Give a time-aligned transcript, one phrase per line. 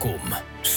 [0.00, 0.20] Welkom,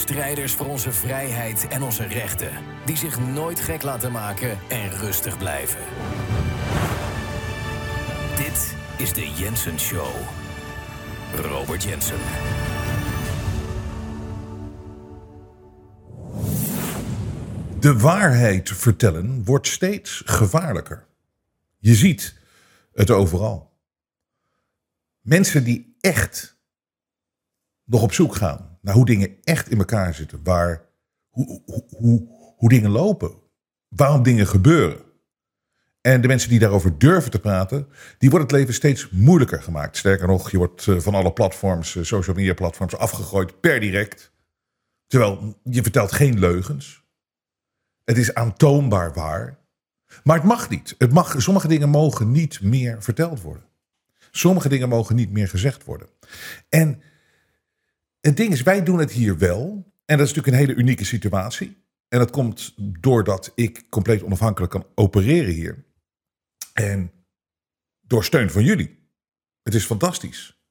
[0.08, 2.50] strijders voor onze vrijheid en onze rechten.
[2.84, 5.80] Die zich nooit gek laten maken en rustig blijven.
[8.36, 10.14] Dit is de Jensen Show.
[11.34, 12.18] Robert Jensen.
[17.80, 21.06] De waarheid vertellen wordt steeds gevaarlijker.
[21.78, 22.38] Je ziet
[22.94, 23.72] het overal.
[25.20, 26.58] Mensen die echt
[27.84, 30.84] nog op zoek gaan naar hoe dingen echt in elkaar zitten, waar,
[31.28, 33.32] hoe, hoe, hoe, dingen lopen,
[33.88, 35.02] waarom dingen gebeuren.
[36.00, 39.96] En de mensen die daarover durven te praten, die worden het leven steeds moeilijker gemaakt.
[39.96, 44.32] Sterker nog, je wordt eh, van alle platforms, eh, social media platforms, afgegooid per direct.
[45.06, 47.04] Terwijl je vertelt geen leugens.
[48.04, 49.58] Het is aantoonbaar waar.
[50.24, 50.94] Maar het mag niet.
[50.98, 53.64] Het mag, sommige dingen mogen niet meer verteld worden.
[54.30, 56.08] Sommige dingen mogen niet meer gezegd worden.
[56.68, 57.02] En
[58.26, 59.92] het ding is, wij doen het hier wel.
[60.04, 61.82] En dat is natuurlijk een hele unieke situatie.
[62.08, 65.84] En dat komt doordat ik compleet onafhankelijk kan opereren hier.
[66.72, 67.12] En
[68.00, 69.08] door steun van jullie.
[69.62, 70.62] Het is fantastisch.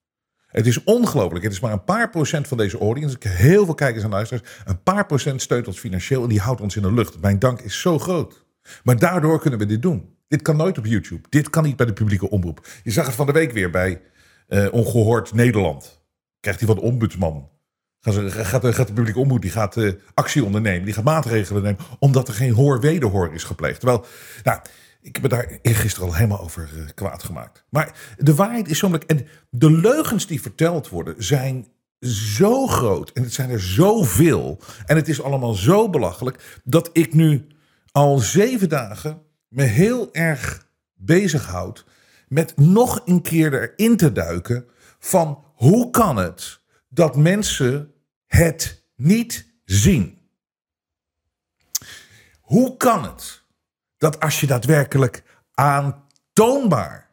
[0.48, 1.44] Het is ongelooflijk.
[1.44, 3.18] Het is maar een paar procent van deze audience.
[3.20, 4.62] Heel veel kijkers en luisteraars.
[4.66, 7.22] Een paar procent steunt ons financieel en die houdt ons in de lucht.
[7.22, 8.46] Mijn dank is zo groot.
[8.84, 10.18] Maar daardoor kunnen we dit doen.
[10.28, 11.30] Dit kan nooit op YouTube.
[11.30, 12.68] Dit kan niet bij de publieke omroep.
[12.84, 14.02] Je zag het van de week weer bij
[14.48, 16.03] uh, Ongehoord Nederland.
[16.44, 17.50] Krijgt hij van de ombudsman.
[18.00, 20.86] Gaat, gaat, gaat de publieke omroep die gaat uh, actie ondernemen.
[20.86, 21.80] Die gaat maatregelen nemen.
[22.00, 23.80] Omdat er geen hoor-wederhoor is gepleegd.
[23.80, 24.06] Terwijl,
[24.44, 24.60] nou,
[25.02, 27.66] ik heb me daar gisteren al helemaal over uh, kwaad gemaakt.
[27.70, 31.68] Maar de waarheid is zo En de leugens die verteld worden zijn
[32.00, 33.12] zo groot.
[33.12, 34.60] En het zijn er zoveel.
[34.86, 36.62] En het is allemaal zo belachelijk.
[36.64, 37.48] Dat ik nu
[37.92, 41.86] al zeven dagen me heel erg bezighoud.
[42.28, 44.66] Met nog een keer erin te duiken.
[45.00, 47.94] Van hoe kan het dat mensen
[48.26, 50.30] het niet zien?
[52.42, 53.44] Hoe kan het
[53.98, 55.24] dat als je daadwerkelijk
[55.54, 57.12] aantoonbaar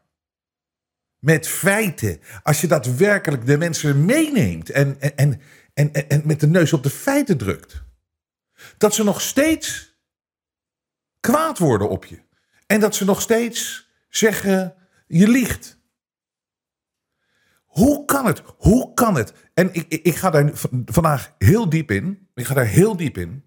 [1.18, 5.40] met feiten, als je daadwerkelijk de mensen meeneemt en, en, en,
[5.92, 7.82] en, en met de neus op de feiten drukt,
[8.78, 9.96] dat ze nog steeds
[11.20, 12.22] kwaad worden op je.
[12.66, 14.74] En dat ze nog steeds zeggen:
[15.06, 15.79] je liegt.
[17.70, 18.42] Hoe kan het?
[18.56, 19.32] Hoe kan het?
[19.54, 20.50] En ik, ik, ga daar
[20.84, 22.28] vandaag heel diep in.
[22.34, 23.44] Ik ga daar heel diep in.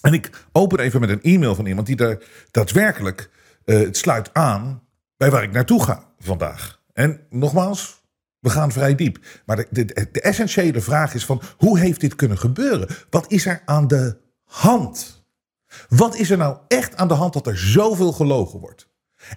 [0.00, 3.30] En ik open even met een e-mail van iemand die daar daadwerkelijk
[3.64, 4.82] uh, het sluit aan
[5.16, 6.80] bij waar ik naartoe ga vandaag.
[6.92, 8.02] En nogmaals,
[8.40, 9.18] we gaan vrij diep.
[9.46, 12.88] Maar de, de, de essentiële vraag is van hoe heeft dit kunnen gebeuren?
[13.10, 15.26] Wat is er aan de hand?
[15.88, 18.87] Wat is er nou echt aan de hand dat er zoveel gelogen wordt?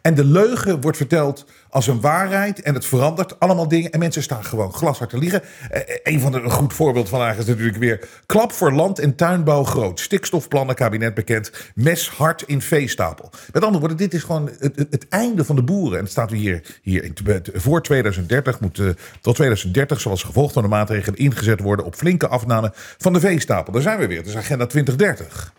[0.02, 3.92] En de leugen wordt verteld als een waarheid en het verandert allemaal dingen.
[3.92, 5.42] En mensen staan gewoon glashard te liegen.
[5.70, 9.00] Eh, eh, een van de een goed voorbeeld vandaag is natuurlijk weer klap voor land-
[9.00, 10.00] en tuinbouw groot.
[10.00, 11.52] Stikstofplannen kabinet bekend.
[11.76, 13.30] Mes hard in veestapel.
[13.52, 15.98] Met andere woorden, dit is gewoon het, het, einde van de boeren.
[15.98, 17.16] En het staat hier, hier in,
[17.54, 18.90] voor 2030 moet uh,
[19.22, 23.74] tot 2030 zoals gevolg van de maatregelen ingezet worden op flinke afname van de veestapel.
[23.74, 24.18] Daar zijn we weer.
[24.18, 25.54] Het is agenda 2030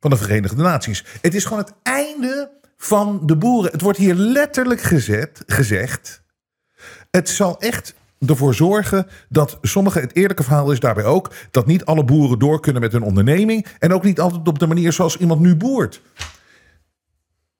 [0.00, 1.04] van de Verenigde Naties.
[1.20, 2.50] Het is gewoon het einde
[2.84, 3.72] van de boeren.
[3.72, 6.22] Het wordt hier letterlijk gezet, gezegd.
[7.10, 7.94] Het zal echt
[8.26, 12.60] ervoor zorgen dat sommige, het eerlijke verhaal is daarbij ook, dat niet alle boeren door
[12.60, 13.66] kunnen met hun onderneming.
[13.78, 16.02] En ook niet altijd op de manier zoals iemand nu boert.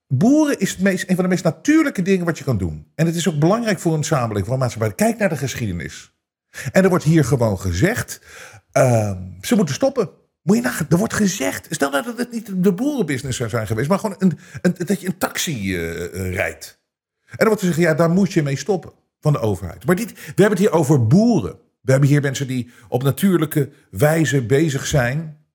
[0.07, 2.87] Boeren is het meest, een van de meest natuurlijke dingen wat je kan doen.
[2.95, 4.95] En het is ook belangrijk voor een samenleving, voor een maatschappij.
[4.95, 6.15] Kijk naar de geschiedenis.
[6.73, 8.21] En er wordt hier gewoon gezegd,
[8.73, 10.11] uh, ze moeten stoppen.
[10.43, 11.67] Moet je nagaan, er wordt gezegd.
[11.71, 15.01] Stel nou dat het niet de boerenbusiness zou zijn geweest, maar gewoon een, een, dat
[15.01, 16.81] je een taxi uh, rijdt.
[17.25, 19.87] En dan wordt gezegd, ja, daar moet je mee stoppen van de overheid.
[19.87, 21.59] Maar dit, we hebben het hier over boeren.
[21.81, 25.47] We hebben hier mensen die op natuurlijke wijze bezig zijn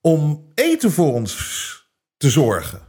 [0.00, 1.32] om eten voor ons
[2.16, 2.80] te zorgen.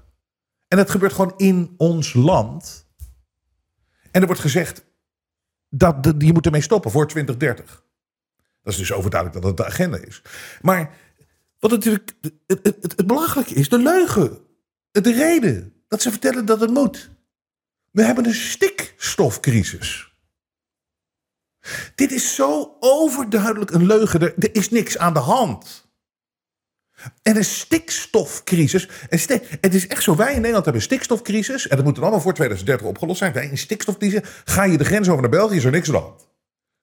[0.67, 2.87] En dat gebeurt gewoon in ons land.
[4.11, 4.85] En er wordt gezegd
[5.69, 7.84] dat je moet ermee stoppen voor 2030.
[8.65, 10.21] Dat is dus overduidelijk dat het de agenda is.
[10.61, 10.93] Maar
[11.59, 14.39] wat natuurlijk het, het, het, belachelijke is, de leugen.
[14.91, 17.09] De reden dat ze vertellen dat het moet.
[17.91, 20.13] We hebben een stikstofcrisis.
[21.95, 24.21] Dit is zo overduidelijk een leugen.
[24.21, 25.87] Er, is niks aan de hand.
[27.21, 28.89] En een stikstofcrisis.
[29.09, 31.67] Het is echt zo, wij in Nederland hebben een stikstofcrisis.
[31.67, 33.33] En dat moet dan allemaal voor 2030 opgelost zijn.
[33.33, 34.21] Wij in stikstofcrisis.
[34.45, 36.33] Ga je de grens over naar België, is er niks aan de hand.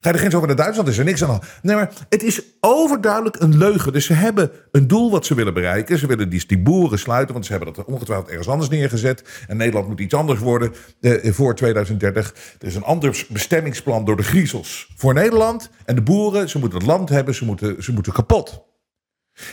[0.03, 1.41] Ga je de grens over naar Duitsland, is er niks aan.
[1.63, 3.93] Nee, maar het is overduidelijk een leugen.
[3.93, 5.99] Dus ze hebben een doel wat ze willen bereiken.
[5.99, 9.45] Ze willen die, boeren sluiten, want ze hebben dat ongetwijfeld ergens anders neergezet.
[9.49, 12.35] En Nederland moet iets anders worden eh, voor 2030.
[12.59, 15.71] Er is een ander bestemmingsplan door de griezels voor Nederland.
[15.85, 18.65] En de boeren, ze moeten het land hebben, ze moeten, ze moeten kapot.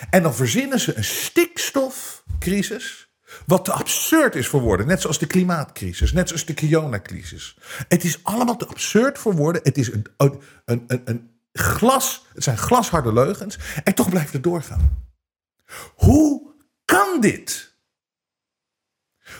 [0.09, 3.08] En dan verzinnen ze een stikstofcrisis.
[3.45, 4.87] Wat te absurd is voor woorden.
[4.87, 6.11] Net zoals de klimaatcrisis.
[6.13, 7.57] Net zoals de Kiona-crisis.
[7.87, 9.61] Het is allemaal te absurd voor woorden.
[9.63, 12.25] Het is een, een, een, een, glas.
[12.33, 13.57] Het zijn glasharde leugens.
[13.83, 15.07] En toch blijft het doorgaan.
[15.95, 16.53] Hoe
[16.85, 17.77] kan dit?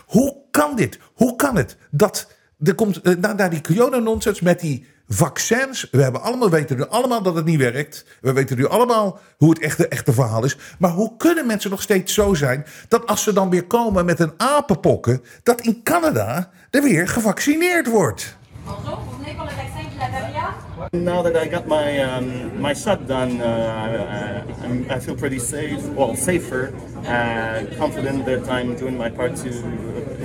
[0.05, 0.99] Hoe kan dit?
[1.13, 5.87] Hoe kan het dat er komt eh, na, na die corona-nonsens met die vaccins.
[5.91, 8.05] We hebben allemaal, weten nu allemaal dat het niet werkt.
[8.21, 10.57] We weten nu allemaal hoe het echte, echte verhaal is.
[10.79, 14.19] Maar hoe kunnen mensen nog steeds zo zijn dat als ze dan weer komen met
[14.19, 18.37] een apenpokken, dat in Canada er weer gevaccineerd wordt?
[18.65, 20.68] Bonjour, vous vaccin?
[20.91, 25.37] Now that I got my um, my shot done, uh, uh, I'm, I feel pretty
[25.37, 26.73] safe, well safer,
[27.05, 29.49] uh, confident that I'm doing my part to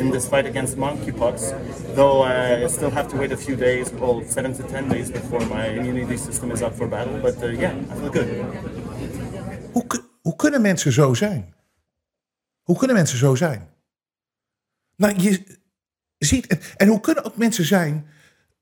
[0.00, 1.52] in this fight against monkeypox.
[1.94, 5.40] Though I still have to wait a few days, well, seven to ten days before
[5.46, 7.18] my immunity system is up for battle.
[7.20, 8.28] But uh, yeah, I feel good.
[9.72, 9.84] Hoe,
[10.22, 11.54] hoe kunnen mensen zo zijn?
[12.62, 13.68] Hoe kunnen mensen zo zijn?
[14.96, 15.58] Nou, je
[16.18, 18.06] ziet, en hoe kunnen ook mensen zijn,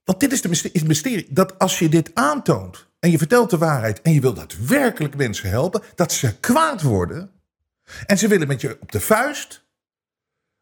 [0.05, 4.03] want dit is het mysterie, dat als je dit aantoont en je vertelt de waarheid
[4.03, 7.31] en je wil daadwerkelijk mensen helpen, dat ze kwaad worden
[8.07, 9.67] en ze willen met je op de vuist.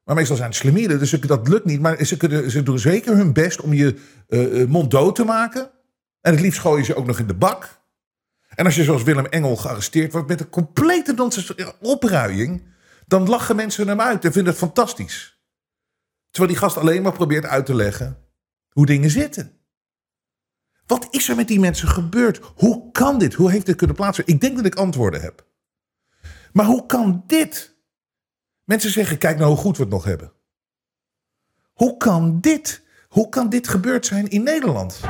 [0.05, 1.81] Maar meestal zijn het slemielen, dus dat lukt niet.
[1.81, 5.25] Maar ze, kunnen, ze doen zeker hun best om je eh, eh, mond dood te
[5.25, 5.71] maken.
[6.21, 7.79] En het liefst gooien ze ook nog in de bak.
[8.55, 11.31] En als je zoals Willem Engel gearresteerd wordt met een complete
[11.81, 12.63] opruiing,
[13.07, 15.41] dan lachen mensen hem uit en vinden het fantastisch.
[16.31, 18.30] Terwijl die gast alleen maar probeert uit te leggen
[18.81, 19.53] hoe dingen zitten.
[20.87, 22.41] Wat is er met die mensen gebeurd?
[22.55, 23.35] Hoe kan dit?
[23.35, 24.35] Hoe heeft dit kunnen plaatsvinden?
[24.35, 25.47] Ik denk dat ik antwoorden heb.
[26.53, 27.77] Maar hoe kan dit?
[28.65, 30.33] Mensen zeggen, kijk nou hoe goed we het nog hebben.
[31.73, 32.83] Hoe kan dit?
[33.09, 35.01] Hoe kan dit gebeurd zijn in Nederland?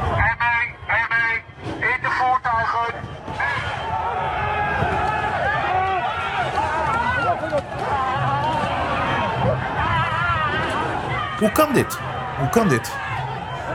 [11.39, 11.95] Hoe kan dit?
[12.39, 13.10] Hoe kan dit?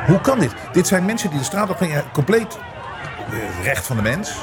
[0.06, 0.54] Hoe kan dit?
[0.72, 2.57] Dit zijn mensen die de straat op gingen, compleet
[3.31, 4.38] eh, recht van de mens.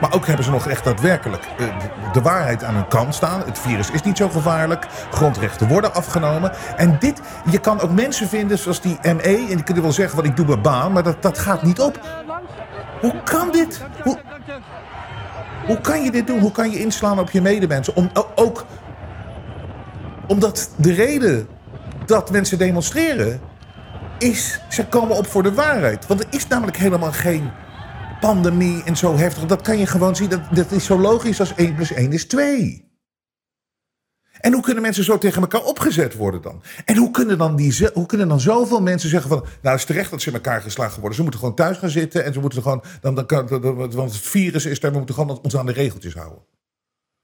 [0.00, 1.66] Maar ook hebben ze nog echt daadwerkelijk eh,
[2.12, 3.40] de waarheid aan hun kant staan.
[3.40, 4.86] Het virus is niet zo gevaarlijk.
[5.10, 6.52] Grondrechten worden afgenomen.
[6.76, 7.20] En dit,
[7.50, 9.46] je kan ook mensen vinden zoals die ME.
[9.50, 10.92] En die kunnen wel zeggen, wat ik doe mijn baan.
[10.92, 12.00] Maar dat, dat gaat niet op.
[13.00, 13.80] Hoe kan dit?
[14.02, 14.18] Hoe,
[15.66, 16.40] hoe kan je dit doen?
[16.40, 17.96] Hoe kan je inslaan op je medemensen?
[17.96, 18.64] Om, ook
[20.26, 21.48] omdat de reden
[22.06, 23.40] dat mensen demonstreren
[24.22, 26.06] is, ze komen op voor de waarheid.
[26.06, 27.50] Want er is namelijk helemaal geen
[28.20, 29.46] pandemie en zo heftig.
[29.46, 30.28] Dat kan je gewoon zien.
[30.28, 32.90] Dat, dat is zo logisch als 1 plus 1 is 2.
[34.40, 36.62] En hoe kunnen mensen zo tegen elkaar opgezet worden dan?
[36.84, 39.38] En hoe kunnen dan, die, hoe kunnen dan zoveel mensen zeggen van...
[39.38, 41.14] Nou, het is terecht dat ze in elkaar geslagen worden.
[41.14, 42.82] Ze moeten gewoon thuis gaan zitten en ze moeten gewoon...
[43.00, 43.46] Dan, dan
[43.90, 46.42] want het virus is daar, we moeten gewoon ons aan de regeltjes houden.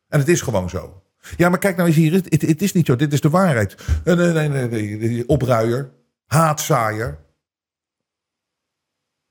[0.08, 1.02] En het is gewoon zo.
[1.36, 2.12] Ja, maar kijk nou eens hier.
[2.12, 2.96] Het, het, is niet zo.
[2.96, 3.74] Dit is de waarheid.
[4.04, 4.48] Nee, nee.
[4.48, 5.97] nee, nee, nee, Opruier.
[6.28, 7.18] Haatzaaier.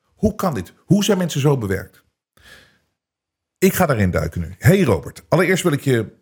[0.03, 0.73] Hoe kan dit?
[0.85, 2.03] Hoe zijn mensen zo bewerkt?
[3.57, 4.55] Ik ga daarin duiken nu.
[4.57, 6.15] Hey Robert, allereerst wil ik je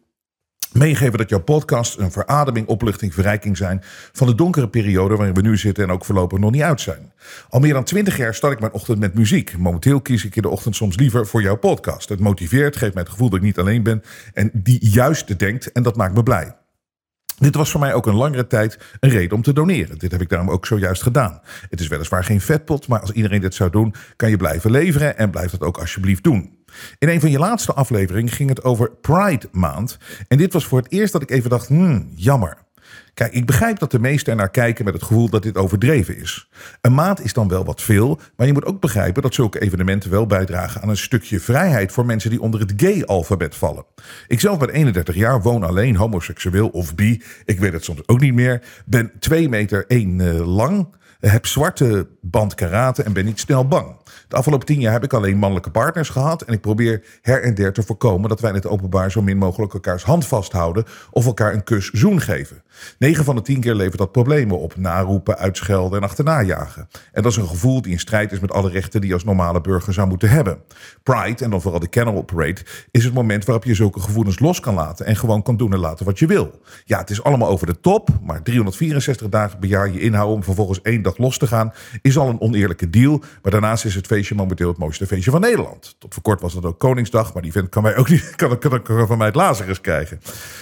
[0.72, 3.79] meegeven dat jouw podcast een verademing, opluchting, verrijking zijn
[4.12, 7.13] van de donkere periode waarin we nu zitten en ook voorlopig nog niet uit zijn.
[7.50, 9.58] Al meer dan twintig jaar start ik mijn ochtend met muziek.
[9.58, 12.10] Momenteel kies ik in de ochtend soms liever voor jouw podcast.
[12.10, 14.03] Het motiveert, geeft mij het gevoel dat ik niet alleen ben
[14.34, 16.55] en die juist denkt en dat maakt me blij.
[17.38, 19.98] Dit was voor mij ook een langere tijd een reden om te doneren.
[19.98, 21.42] Dit heb ik daarom ook zojuist gedaan.
[21.70, 25.18] Het is weliswaar geen vetpot, maar als iedereen dit zou doen, kan je blijven leveren
[25.18, 26.58] en blijf dat ook alsjeblieft doen.
[27.00, 29.98] In een van je laatste afleveringen ging het over Pride Maand.
[30.27, 32.64] En dit was voor het eerst dat ik even dacht, hmm, jammer.
[33.13, 36.18] Kijk, ik begrijp dat de meesten er naar kijken met het gevoel dat dit overdreven
[36.18, 36.50] is.
[36.82, 40.12] Een maand is dan wel wat veel, maar je moet ook begrijpen dat zulke evenementen
[40.12, 43.86] wel bijdragen aan een stukje vrijheid voor mensen die onder het gay-alfabet vallen.
[44.27, 48.20] Ik zelf ben 31 jaar, woon alleen, homoseksueel of bi, ik weet het soms ook
[48.20, 50.88] niet meer, ben 2 meter 1 lang.
[51.20, 53.96] heb zwarte band karate en ben niet snel bang.
[54.27, 56.42] De afgelopen tien jaar heb ik alleen mannelijke partners gehad.
[56.42, 59.38] En ik probeer her en der te voorkomen dat wij in het openbaar zo min
[59.38, 60.84] mogelijk elkaars hand vasthouden.
[61.12, 62.63] of elkaar een kus zoen geven.
[63.00, 64.77] 9 van de 10 keer levert dat problemen op.
[64.77, 66.88] Naroepen, uitschelden en achterna jagen.
[67.12, 69.24] En dat is een gevoel die in strijd is met alle rechten die je als
[69.24, 70.58] normale burger zou moeten hebben.
[71.03, 74.60] Pride, en dan vooral de Kennel Parade, is het moment waarop je zulke gevoelens los
[74.60, 75.05] kan laten.
[75.05, 76.60] en gewoon kan doen en laten wat je wil.
[76.86, 80.44] Ja, het is allemaal over de top, maar 364 dagen per jaar je inhouden om
[80.44, 83.22] vervolgens één dag los te gaan, is al een oneerlijke deal.
[83.41, 85.96] Maar daarnaast is het feestje momenteel het mooiste feestje van Nederland.
[86.00, 88.60] Tot voor kort was dat ook Koningsdag, maar die vent kan, mij ook niet, kan,
[89.08, 90.20] van mij het Lazarus krijgen.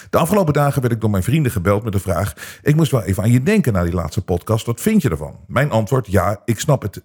[0.09, 3.03] De afgelopen dagen werd ik door mijn vrienden gebeld met de vraag: ik moest wel
[3.03, 4.65] even aan je denken na die laatste podcast.
[4.65, 5.39] Wat vind je ervan?
[5.47, 7.01] Mijn antwoord: ja, ik snap, het,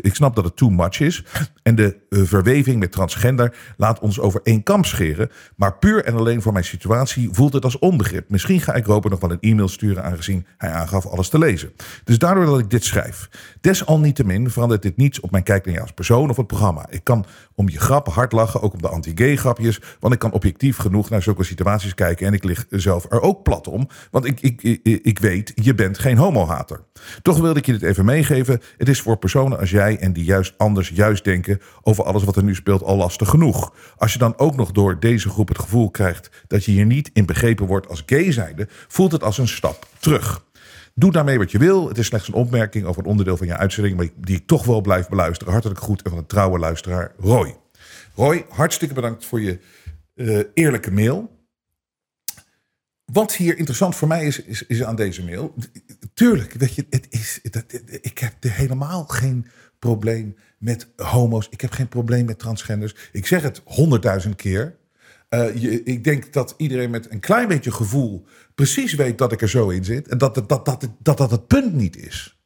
[0.00, 1.24] ik snap dat het too much is.
[1.62, 5.30] En de uh, verweving met transgender laat ons over één kamp scheren.
[5.56, 8.30] Maar puur en alleen voor mijn situatie voelt het als onbegrip.
[8.30, 11.72] Misschien ga ik Robert nog wel een e-mail sturen, aangezien hij aangaf alles te lezen.
[12.04, 13.28] Dus daardoor dat ik dit schrijf.
[13.60, 16.86] Desalniettemin verandert dit niets op mijn kijk naar jou als persoon of het programma.
[16.90, 19.80] Ik kan om je grappen hard lachen, ook om de anti-gay grapjes.
[20.00, 22.26] Want ik kan objectief genoeg naar zulke situaties kijken.
[22.26, 23.88] En ik lig zelf er ook plat om.
[24.10, 26.80] Want ik, ik, ik, ik weet, je bent geen homohater.
[27.22, 28.60] Toch wilde ik je dit even meegeven.
[28.76, 32.36] Het is voor personen als jij en die juist anders juist denken over alles wat
[32.36, 33.74] er nu speelt al lastig genoeg.
[33.96, 37.10] Als je dan ook nog door deze groep het gevoel krijgt dat je hier niet
[37.12, 40.44] in begrepen wordt als gay zijnde, voelt het als een stap terug.
[40.94, 41.88] Doe daarmee wat je wil.
[41.88, 44.64] Het is slechts een opmerking over een onderdeel van je uitzending, maar die ik toch
[44.64, 45.52] wel blijf beluisteren.
[45.52, 47.56] Hartelijk goed en van een trouwe luisteraar, Roy.
[48.14, 49.58] Roy, hartstikke bedankt voor je
[50.14, 51.35] uh, eerlijke mail.
[53.12, 55.54] Wat hier interessant voor mij is, is, is, aan deze mail.
[56.14, 57.40] Tuurlijk, weet je, het is,
[58.00, 59.46] ik heb helemaal geen
[59.78, 61.48] probleem met homo's.
[61.50, 62.94] Ik heb geen probleem met transgenders.
[63.12, 64.76] Ik zeg het honderdduizend keer.
[65.30, 69.42] Uh, je, ik denk dat iedereen met een klein beetje gevoel precies weet dat ik
[69.42, 70.08] er zo in zit.
[70.08, 72.40] En dat dat, dat, dat, dat, dat het punt niet is.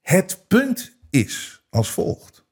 [0.00, 2.44] Het punt is als volgt.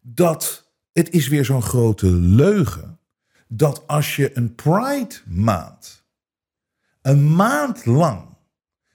[0.00, 2.98] Dat het is weer zo'n grote leugen.
[3.54, 6.04] Dat als je een Pride maand,
[7.02, 8.24] een maand lang,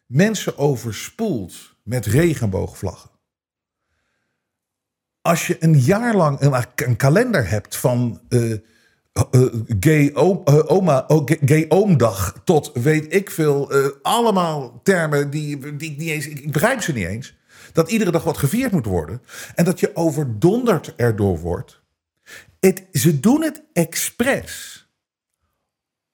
[0.06, 3.10] mensen overspoelt met regenboogvlaggen.
[5.22, 8.58] Als je een jaar lang een, een kalender hebt van uh,
[9.80, 10.14] gay,
[10.66, 13.72] oma, oh, gay oomdag tot weet ik veel,
[14.02, 17.36] allemaal termen die, die ik niet eens, ik begrijp ze niet eens.
[17.74, 19.22] Dat iedere dag wat gevierd moet worden.
[19.56, 21.77] En dat je overdonderd erdoor wordt.
[22.92, 24.86] Ze doen het expres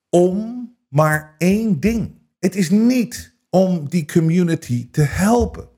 [0.10, 2.22] om maar één ding.
[2.40, 5.70] Het is niet om die community te helpen.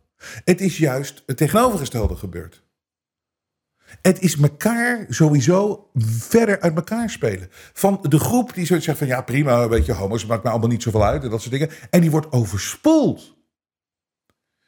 [0.44, 2.64] Het is juist het tegenovergestelde gebeurd.
[4.02, 7.48] Het is elkaar sowieso verder uit elkaar spelen.
[7.74, 10.70] Van de groep die zoiets zegt van ja prima, weet je, homo's maakt mij allemaal
[10.70, 11.70] niet zoveel uit en dat soort dingen.
[11.90, 13.35] En die wordt overspoeld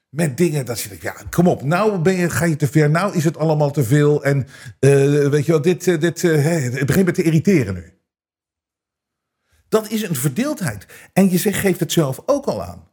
[0.10, 2.90] met dingen dat je denkt, ja, kom op, nou ben je, ga je te ver,
[2.90, 4.24] nou is het allemaal te veel.
[4.24, 4.38] En
[4.80, 7.94] uh, weet je wel, dit, uh, dit uh, het begint me te irriteren nu.
[9.70, 10.86] Dat is een verdeeldheid.
[11.14, 12.88] En je zegt, geeft het zelf ook al aan.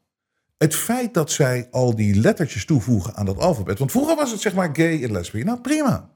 [0.57, 3.79] Het feit dat zij al die lettertjes toevoegen aan dat alfabet.
[3.79, 5.47] Want vroeger was het zeg maar gay en lesbian.
[5.47, 6.11] Nou, prima.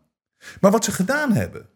[0.60, 1.68] Maar wat ze gedaan hebben,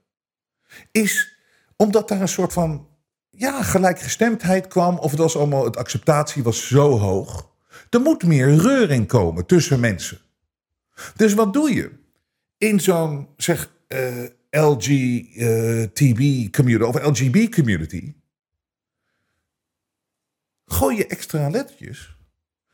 [0.90, 1.38] is
[1.76, 2.88] omdat daar een soort van
[3.30, 4.98] ja, gelijkgestemdheid kwam.
[4.98, 7.51] Of het was allemaal, het acceptatie was zo hoog
[7.94, 10.18] er moet meer reuring komen tussen mensen.
[11.16, 11.90] Dus wat doe je?
[12.58, 18.14] In zo'n zeg uh, eh, LGTB uh, community of LGB community
[20.72, 22.16] gooi je extra lettertjes,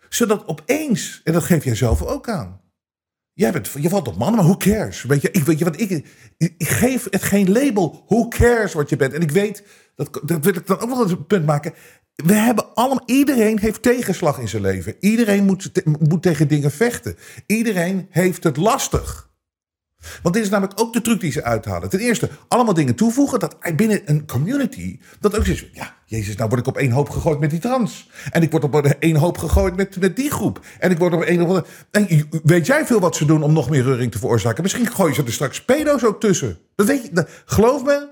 [0.09, 2.61] zodat opeens, en dat geef jij zelf ook aan.
[3.33, 5.03] Jij bent, je valt op mannen, maar who cares?
[5.03, 5.91] Weet je, ik, weet je wat, ik,
[6.37, 8.05] ik, geef het geen label.
[8.07, 9.13] Who cares wat je bent?
[9.13, 9.63] En ik weet,
[9.95, 11.75] dat, dat wil ik dan ook wel een punt maken
[12.25, 14.95] we hebben allemaal, iedereen heeft tegenslag in zijn leven.
[15.01, 15.71] Iedereen moet,
[16.09, 17.17] moet tegen dingen vechten.
[17.47, 19.31] Iedereen heeft het lastig.
[20.23, 21.89] Want dit is namelijk ook de truc die ze uithalen.
[21.89, 23.39] Ten eerste, allemaal dingen toevoegen.
[23.39, 25.01] Dat binnen een community.
[25.21, 25.67] Dat ook is.
[25.73, 28.11] Ja, Jezus, nou word ik op één hoop gegooid met die trans.
[28.31, 30.61] En ik word op één hoop gegooid met, met die groep.
[30.79, 31.69] En ik word op één hoop.
[31.91, 34.63] En weet jij veel wat ze doen om nog meer reuring te veroorzaken?
[34.63, 36.59] Misschien gooien ze er straks pedo's ook tussen.
[36.75, 37.27] Dat weet je.
[37.45, 38.09] geloof me.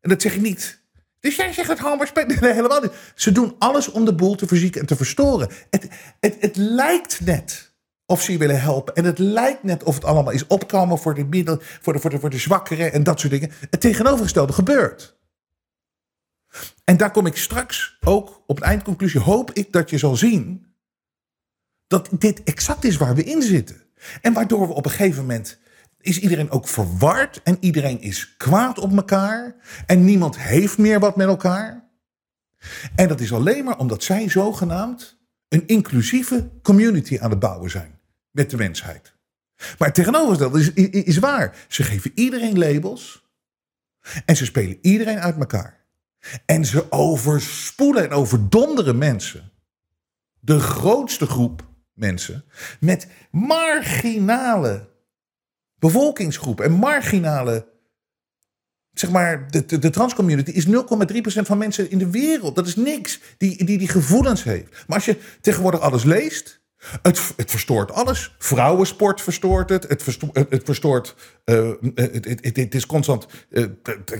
[0.00, 0.84] En dat zeg ik niet
[1.20, 2.92] dus jij zegt het nee, helemaal niet.
[3.14, 5.48] Ze doen alles om de boel te verzieken en te verstoren.
[5.70, 5.88] Het,
[6.20, 7.74] het, het lijkt net
[8.06, 8.94] of ze je willen helpen.
[8.94, 12.10] En het lijkt net of het allemaal is opkomen voor de, middel, voor de, voor
[12.10, 13.52] de, voor de zwakkeren en dat soort dingen.
[13.70, 15.16] Het tegenovergestelde gebeurt.
[16.84, 19.20] En daar kom ik straks ook op een eindconclusie.
[19.20, 20.66] Hoop ik dat je zal zien
[21.86, 23.82] dat dit exact is waar we in zitten.
[24.20, 25.58] En waardoor we op een gegeven moment
[26.06, 31.16] is iedereen ook verward en iedereen is kwaad op elkaar en niemand heeft meer wat
[31.16, 31.88] met elkaar.
[32.94, 37.98] En dat is alleen maar omdat zij zogenaamd een inclusieve community aan het bouwen zijn
[38.30, 39.14] met de mensheid.
[39.78, 41.56] Maar tegenovergestelde is, is, is waar.
[41.68, 43.24] Ze geven iedereen labels
[44.24, 45.84] en ze spelen iedereen uit elkaar.
[46.46, 49.52] En ze overspoelen en overdonderen mensen,
[50.40, 52.44] de grootste groep mensen,
[52.80, 54.94] met marginale
[55.78, 57.74] bevolkingsgroep en marginale
[58.98, 60.72] zeg maar, de, de, de transcommunity is 0,3%
[61.22, 62.56] van mensen in de wereld.
[62.56, 64.84] Dat is niks die, die die gevoelens heeft.
[64.86, 66.60] Maar als je tegenwoordig alles leest,
[67.02, 68.34] het, het verstoort alles.
[68.38, 69.88] Vrouwensport verstoort het.
[69.88, 70.36] Het verstoort.
[70.48, 71.14] Het, verstoort
[71.44, 73.26] uh, het, het, het, is constant.
[73.50, 73.64] Uh,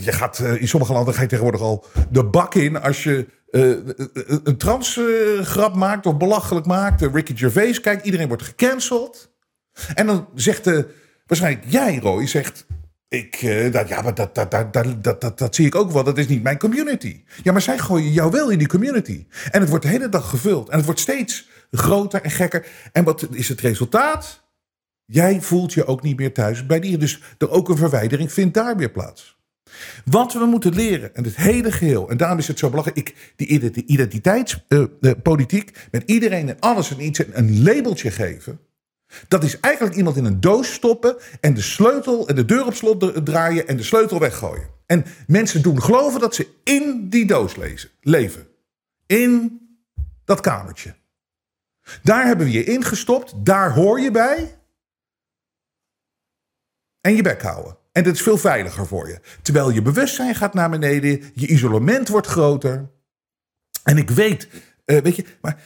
[0.01, 3.27] je gaat, uh, in sommige landen ga je tegenwoordig al de bak in als je
[4.45, 7.01] een transgrap maakt of belachelijk maakt.
[7.01, 9.35] Ricky Gervais, kijk, iedereen wordt gecanceld.
[9.95, 10.89] En dan zegt de,
[11.27, 12.67] waarschijnlijk jij, Roy, zegt.
[13.09, 13.41] Ik,
[13.73, 16.05] dat, ja, maar dat, dat, dat, dat, dat, dat, dat zie ik ook wel.
[16.05, 17.25] Dat is niet mijn community.
[17.43, 19.27] Ja, maar zij gooien jou wel in die community.
[19.51, 20.69] En het wordt de hele dag gevuld.
[20.69, 22.67] En het wordt steeds groter en gekker.
[22.93, 24.45] En wat is het resultaat?
[25.05, 27.01] Jij voelt je ook niet meer thuis bij dieren.
[27.01, 29.37] Dus er ook een verwijdering vindt daar weer plaats.
[30.05, 33.33] Wat we moeten leren, en het hele geheel, en daarom is het zo belangrijk, ik,
[33.37, 38.61] die identiteitspolitiek, uh, met iedereen en alles en iets een labeltje geven,
[39.29, 42.75] dat is eigenlijk iemand in een doos stoppen en de sleutel en de deur op
[42.75, 44.69] slot draaien en de sleutel weggooien.
[44.87, 47.57] En mensen doen geloven dat ze in die doos
[48.01, 48.49] leven.
[49.07, 49.61] In
[50.25, 50.95] dat kamertje.
[52.03, 54.59] Daar hebben we je ingestopt, daar hoor je bij.
[57.01, 57.77] En je bek houden.
[57.93, 59.21] En dat is veel veiliger voor je.
[59.43, 62.91] Terwijl je bewustzijn gaat naar beneden, je isolement wordt groter.
[63.83, 64.49] En ik weet,
[64.87, 65.63] uh, weet je, maar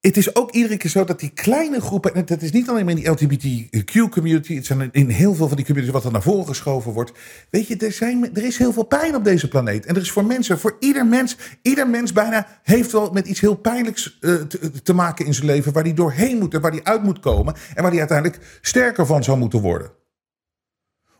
[0.00, 2.84] het is ook iedere keer zo dat die kleine groepen, en dat is niet alleen
[2.84, 6.22] maar in die LGBTQ-community, het zijn in heel veel van die communities wat er naar
[6.22, 7.12] voren geschoven wordt.
[7.50, 9.86] Weet je, er, zijn, er is heel veel pijn op deze planeet.
[9.86, 13.40] En er is voor mensen, voor ieder mens, ieder mens bijna heeft wel met iets
[13.40, 16.72] heel pijnlijks uh, te, te, maken in zijn leven, waar hij doorheen moet en waar
[16.72, 19.90] hij uit moet komen en waar hij uiteindelijk sterker van zou moeten worden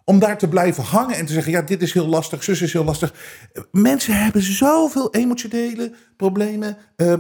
[0.08, 2.72] om daar te blijven hangen en te zeggen: ja, dit is heel lastig, zus is
[2.72, 3.14] heel lastig.
[3.72, 6.76] Mensen hebben zoveel emotionele problemen.
[6.96, 7.14] Uh,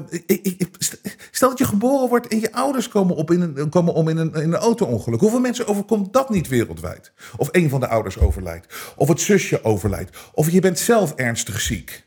[1.30, 4.16] stel dat je geboren wordt en je ouders komen, op in een, komen om in
[4.16, 5.20] een, in een auto-ongeluk.
[5.20, 7.12] Hoeveel mensen overkomt dat niet wereldwijd?
[7.36, 11.60] Of een van de ouders overlijdt, of het zusje overlijdt, of je bent zelf ernstig
[11.60, 12.06] ziek.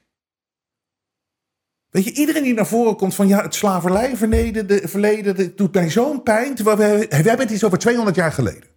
[1.89, 5.89] Weet je, iedereen die naar voren komt van ja, het slavernijverleden, de verleden, doet mij
[5.89, 6.55] zo'n pijn.
[6.55, 8.70] Terwijl we, we hebben het iets over 200 jaar geleden.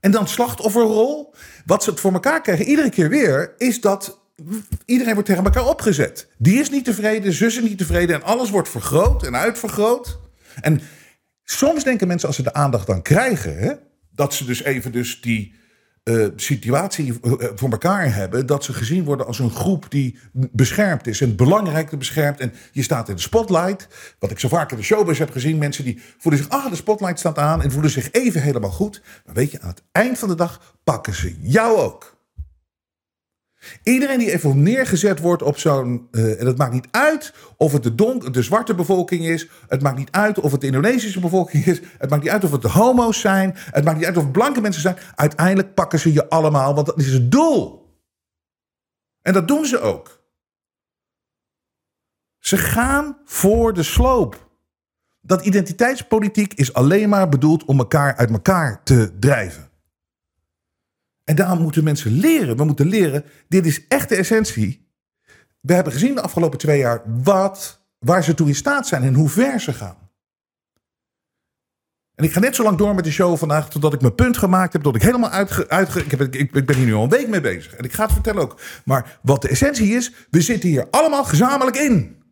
[0.00, 1.34] En dan slachtofferrol.
[1.66, 4.20] Wat ze het voor elkaar krijgen, iedere keer weer, is dat
[4.84, 6.28] iedereen wordt tegen elkaar opgezet.
[6.38, 10.18] Die is niet tevreden, zus is niet tevreden en alles wordt vergroot en uitvergroot.
[10.60, 10.80] En
[11.44, 13.72] soms denken mensen als ze de aandacht dan krijgen, hè,
[14.10, 15.54] dat ze dus even dus die
[16.04, 18.46] uh, situatie eh, voor elkaar hebben.
[18.46, 21.20] Dat ze gezien worden als een groep die beschermd is.
[21.20, 22.40] En belangrijk beschermd.
[22.40, 23.88] En je staat in de spotlight.
[24.18, 25.58] Wat ik zo vaak in de showbiz heb gezien.
[25.58, 27.62] Mensen die voelen zich, ah, de spotlight staat aan.
[27.62, 29.02] En voelen zich even helemaal goed.
[29.26, 32.17] Maar weet je, aan het eind van de dag pakken ze jou ook.
[33.82, 36.08] Iedereen die even neergezet wordt op zo'n.
[36.10, 39.48] En het maakt niet uit of het de, donk, de zwarte bevolking is.
[39.68, 41.80] Het maakt niet uit of het de Indonesische bevolking is.
[41.98, 43.52] Het maakt niet uit of het de homo's zijn.
[43.56, 44.96] Het maakt niet uit of het blanke mensen zijn.
[45.14, 47.86] Uiteindelijk pakken ze je allemaal, want dat is het doel.
[49.22, 50.22] En dat doen ze ook.
[52.38, 54.48] Ze gaan voor de sloop.
[55.20, 59.67] Dat identiteitspolitiek is alleen maar bedoeld om elkaar uit elkaar te drijven.
[61.28, 62.56] En daarom moeten mensen leren.
[62.56, 64.88] We moeten leren, dit is echt de essentie.
[65.60, 69.14] We hebben gezien de afgelopen twee jaar wat, waar ze toe in staat zijn en
[69.14, 69.96] hoe ver ze gaan.
[72.14, 74.36] En ik ga net zo lang door met de show vandaag totdat ik mijn punt
[74.36, 74.82] gemaakt heb.
[74.82, 75.68] Tot ik helemaal uitge...
[75.68, 77.74] uitge ik, heb, ik, ik ben hier nu al een week mee bezig.
[77.74, 78.60] En ik ga het vertellen ook.
[78.84, 82.22] Maar wat de essentie is, we zitten hier allemaal gezamenlijk in.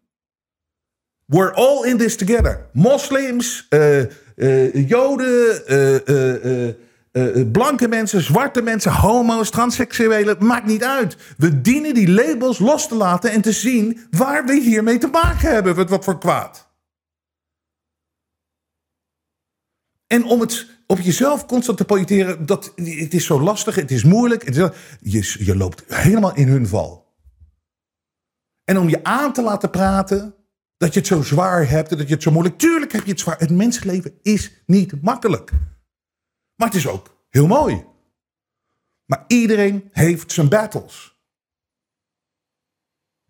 [1.24, 2.66] We're all in this together.
[2.72, 3.98] Moslims, uh,
[4.36, 6.85] uh, Joden, uh,
[7.16, 11.16] uh, blanke mensen, zwarte mensen, homo's, transseksuelen, maakt niet uit.
[11.36, 15.50] We dienen die labels los te laten en te zien waar we hiermee te maken
[15.50, 15.74] hebben.
[15.74, 16.68] Wat, wat voor kwaad.
[20.06, 24.04] En om het op jezelf constant te projecteren, dat, het is zo lastig, het is
[24.04, 24.44] moeilijk.
[24.44, 27.14] Het is, je, je loopt helemaal in hun val.
[28.64, 30.34] En om je aan te laten praten,
[30.76, 32.58] dat je het zo zwaar hebt en dat je het zo moeilijk...
[32.58, 33.38] Tuurlijk heb je het zwaar.
[33.38, 35.52] Het mensleven is niet makkelijk.
[36.56, 37.84] Maar het is ook heel mooi.
[39.04, 41.14] Maar iedereen heeft zijn battles.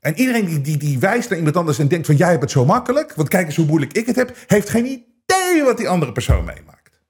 [0.01, 2.51] En iedereen die, die, die wijst naar iemand anders en denkt van jij hebt het
[2.51, 5.89] zo makkelijk, want kijk eens hoe moeilijk ik het heb, heeft geen idee wat die
[5.89, 7.01] andere persoon meemaakt.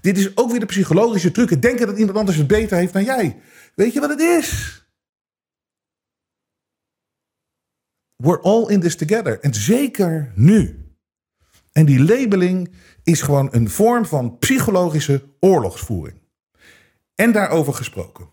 [0.00, 1.62] Dit is ook weer de psychologische truc.
[1.62, 3.40] Denken dat iemand anders het beter heeft dan jij.
[3.74, 4.82] Weet je wat het is?
[8.24, 9.40] we're all in this together.
[9.40, 10.83] En zeker nu.
[11.74, 16.18] En die labeling is gewoon een vorm van psychologische oorlogsvoering.
[17.14, 18.28] En daarover gesproken.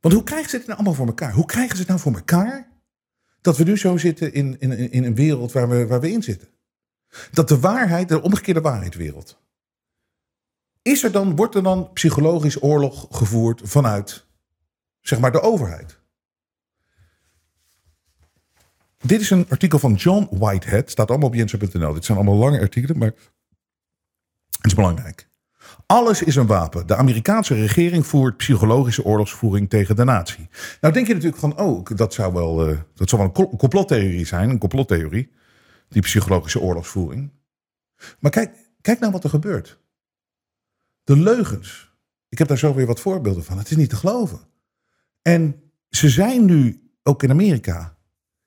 [0.00, 1.32] Want hoe krijgen ze het nou allemaal voor elkaar?
[1.32, 2.70] Hoe krijgen ze het nou voor elkaar
[3.40, 6.22] dat we nu zo zitten in, in, in een wereld waar we, waar we in
[6.22, 6.48] zitten?
[7.30, 9.40] Dat de waarheid, de omgekeerde waarheidswereld.
[10.82, 14.26] Is er dan, wordt er dan psychologisch oorlog gevoerd vanuit,
[15.00, 16.01] zeg maar, de overheid?
[19.02, 20.90] Dit is een artikel van John Whitehead.
[20.90, 21.92] Staat allemaal op jensen.nl.
[21.92, 23.12] Dit zijn allemaal lange artikelen, maar
[24.56, 25.30] het is belangrijk.
[25.86, 26.86] Alles is een wapen.
[26.86, 30.48] De Amerikaanse regering voert psychologische oorlogsvoering tegen de natie.
[30.80, 34.26] Nou denk je natuurlijk van, oh, dat zou wel, uh, dat zou wel een complottheorie
[34.26, 34.50] zijn.
[34.50, 35.30] Een complottheorie.
[35.88, 37.30] Die psychologische oorlogsvoering.
[38.18, 39.78] Maar kijk, kijk nou wat er gebeurt.
[41.04, 41.94] De leugens.
[42.28, 43.58] Ik heb daar zo weer wat voorbeelden van.
[43.58, 44.40] Het is niet te geloven.
[45.22, 47.91] En ze zijn nu, ook in Amerika,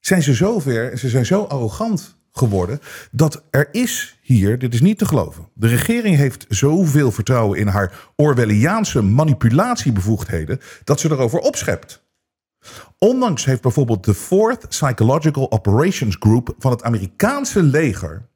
[0.06, 2.80] zijn ze zover ze zijn zo arrogant geworden
[3.12, 5.50] dat er is hier, dit is niet te geloven.
[5.54, 12.04] De regering heeft zoveel vertrouwen in haar Orwelliaanse manipulatiebevoegdheden dat ze erover opschept.
[12.98, 18.30] Ondanks heeft bijvoorbeeld de Fourth Psychological Operations Group van het Amerikaanse leger,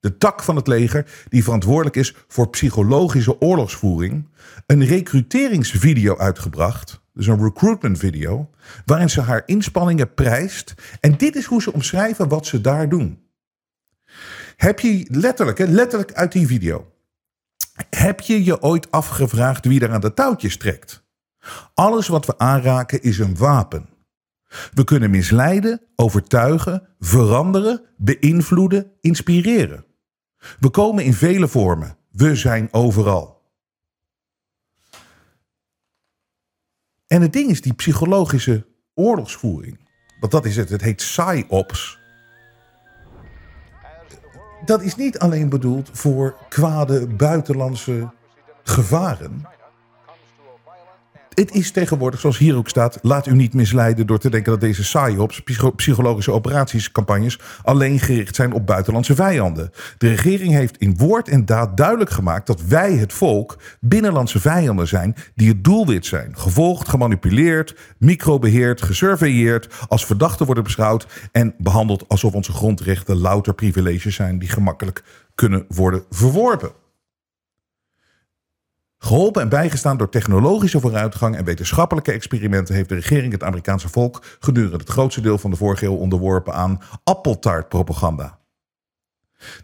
[0.00, 4.28] de tak van het leger die verantwoordelijk is voor psychologische oorlogsvoering,
[4.66, 8.50] een recruteringsvideo uitgebracht dus een recruitment video,
[8.84, 10.74] waarin ze haar inspanningen prijst.
[11.00, 13.22] En dit is hoe ze omschrijven wat ze daar doen.
[14.56, 16.92] Heb je letterlijk, letterlijk uit die video.
[17.90, 21.04] Heb je je ooit afgevraagd wie er aan de touwtjes trekt?
[21.74, 23.88] Alles wat we aanraken is een wapen.
[24.72, 29.84] We kunnen misleiden, overtuigen, veranderen, beïnvloeden, inspireren.
[30.60, 31.96] We komen in vele vormen.
[32.10, 33.33] We zijn overal.
[37.14, 39.78] En het ding is, die psychologische oorlogsvoering,
[40.20, 41.98] want dat is het, het heet PsyOps.
[44.64, 48.12] Dat is niet alleen bedoeld voor kwade buitenlandse
[48.62, 49.46] gevaren
[51.34, 54.60] het is tegenwoordig, zoals hier ook staat, laat u niet misleiden door te denken dat
[54.60, 55.42] deze PSYOPs,
[55.76, 59.70] psychologische operatiescampagnes, alleen gericht zijn op buitenlandse vijanden.
[59.98, 64.88] De regering heeft in woord en daad duidelijk gemaakt dat wij, het volk, binnenlandse vijanden
[64.88, 66.38] zijn die het doelwit zijn.
[66.38, 74.14] Gevolgd, gemanipuleerd, microbeheerd, gesurveilleerd, als verdachten worden beschouwd en behandeld alsof onze grondrechten louter privileges
[74.14, 75.02] zijn die gemakkelijk
[75.34, 76.83] kunnen worden verworpen.
[79.04, 84.24] Geholpen en bijgestaan door technologische vooruitgang en wetenschappelijke experimenten heeft de regering het Amerikaanse volk
[84.40, 88.40] gedurende het grootste deel van de vorige eeuw onderworpen aan appeltaartpropaganda.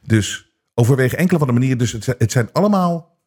[0.02, 3.18] Dus overwege enkele van de manieren, dus het zijn, allemaal,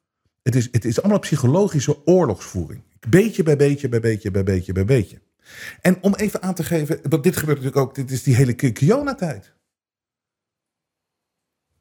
[0.42, 2.84] het is, het is allemaal psychologische oorlogsvoering.
[3.10, 5.22] Beetje bij beetje, bij beetje, bij beetje, bij beetje.
[5.82, 8.54] En om even aan te geven, want dit gebeurt natuurlijk ook, dit is die hele
[8.54, 9.54] Kiona-tijd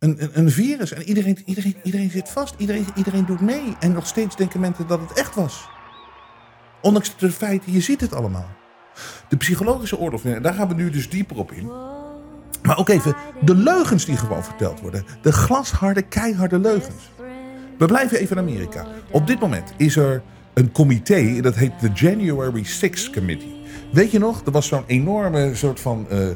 [0.02, 0.92] een, een, een, virus.
[0.92, 2.54] En iedereen, iedereen, iedereen zit vast.
[2.58, 3.76] Iedereen, iedereen doet mee.
[3.80, 5.68] En nog steeds denken mensen dat het echt was.
[6.80, 8.48] Ondanks de feiten, je ziet het allemaal.
[9.28, 11.66] De psychologische oorlog, daar gaan we nu dus dieper op in.
[12.62, 15.04] Maar ook even de leugens die gewoon verteld worden.
[15.22, 17.10] De glasharde, keiharde leugens.
[17.78, 18.86] We blijven even in Amerika.
[19.10, 20.22] Op dit moment is er
[20.54, 23.60] een comité, dat heet de January 6 Committee.
[23.92, 26.06] Weet je nog, er was zo'n enorme soort van...
[26.12, 26.28] Uh,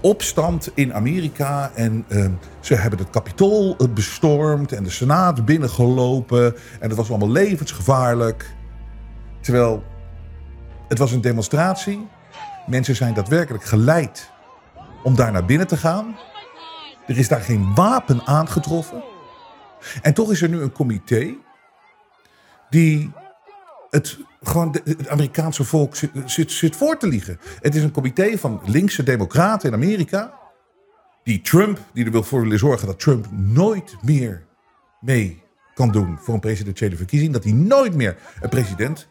[0.00, 1.70] opstand in Amerika.
[1.74, 6.56] En ehm, ze hebben het kapitool eh, bestormd en de Senaat binnengelopen.
[6.80, 8.54] En het was allemaal levensgevaarlijk.
[9.40, 9.84] Terwijl
[10.88, 12.08] het was een demonstratie.
[12.66, 14.30] Mensen zijn daadwerkelijk geleid
[15.02, 16.16] om daar naar binnen te gaan.
[17.06, 19.02] Er is daar geen wapen aangetroffen.
[20.02, 21.34] En toch is er nu een comité
[22.70, 23.12] die
[23.90, 27.40] het, gewoon het Amerikaanse volk zit, zit, voor te liegen.
[27.60, 30.38] Het is een comité van linkse democraten in Amerika.
[31.22, 34.46] Die Trump, die er wil voor willen zorgen dat Trump nooit meer
[35.00, 35.42] mee
[35.74, 37.32] kan doen voor een presidentiële verkiezing.
[37.32, 39.08] Dat hij nooit meer een president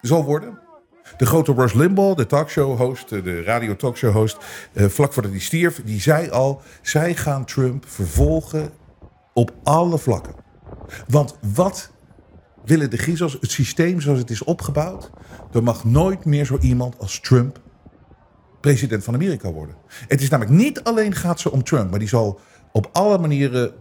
[0.00, 0.58] zal worden.
[1.16, 4.36] De grote Rush Limbaugh, de talkshow-host, de radio-talkshow-host,
[4.72, 8.72] eh, vlak voordat hij stierf, die zei al: zij gaan Trump vervolgen
[9.32, 10.34] op alle vlakken.
[11.08, 11.91] Want wat
[12.64, 15.10] willen de griezels, het systeem zoals het is opgebouwd.
[15.52, 17.60] Er mag nooit meer zo iemand als Trump
[18.60, 19.74] president van Amerika worden.
[20.08, 22.40] Het is namelijk niet alleen gaat ze om Trump, maar die zal
[22.72, 23.72] op alle manieren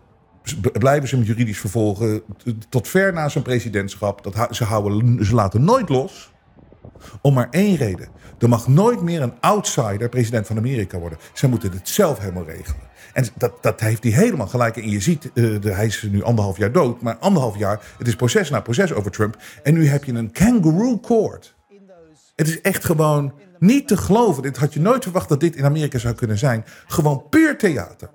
[0.80, 2.22] blijven ze hem juridisch vervolgen
[2.70, 4.24] tot ver na zijn presidentschap.
[4.24, 6.32] Dat, ze, houden, ze laten nooit los.
[7.22, 8.08] Om maar één reden.
[8.40, 11.18] Er mag nooit meer een outsider president van Amerika worden.
[11.34, 12.90] Ze moeten het zelf helemaal regelen.
[13.14, 14.78] En dat, dat heeft hij helemaal gelijk.
[14.78, 17.02] En je ziet, de, hij is nu anderhalf jaar dood.
[17.02, 19.38] Maar anderhalf jaar, het is proces na proces over Trump.
[19.64, 21.56] En nu heb je een kangaroo court.
[22.36, 24.44] Het is echt gewoon niet te geloven.
[24.44, 26.66] Dit had je nooit verwacht dat dit in Amerika zou kunnen zijn.
[26.88, 28.10] Gewoon puur theater.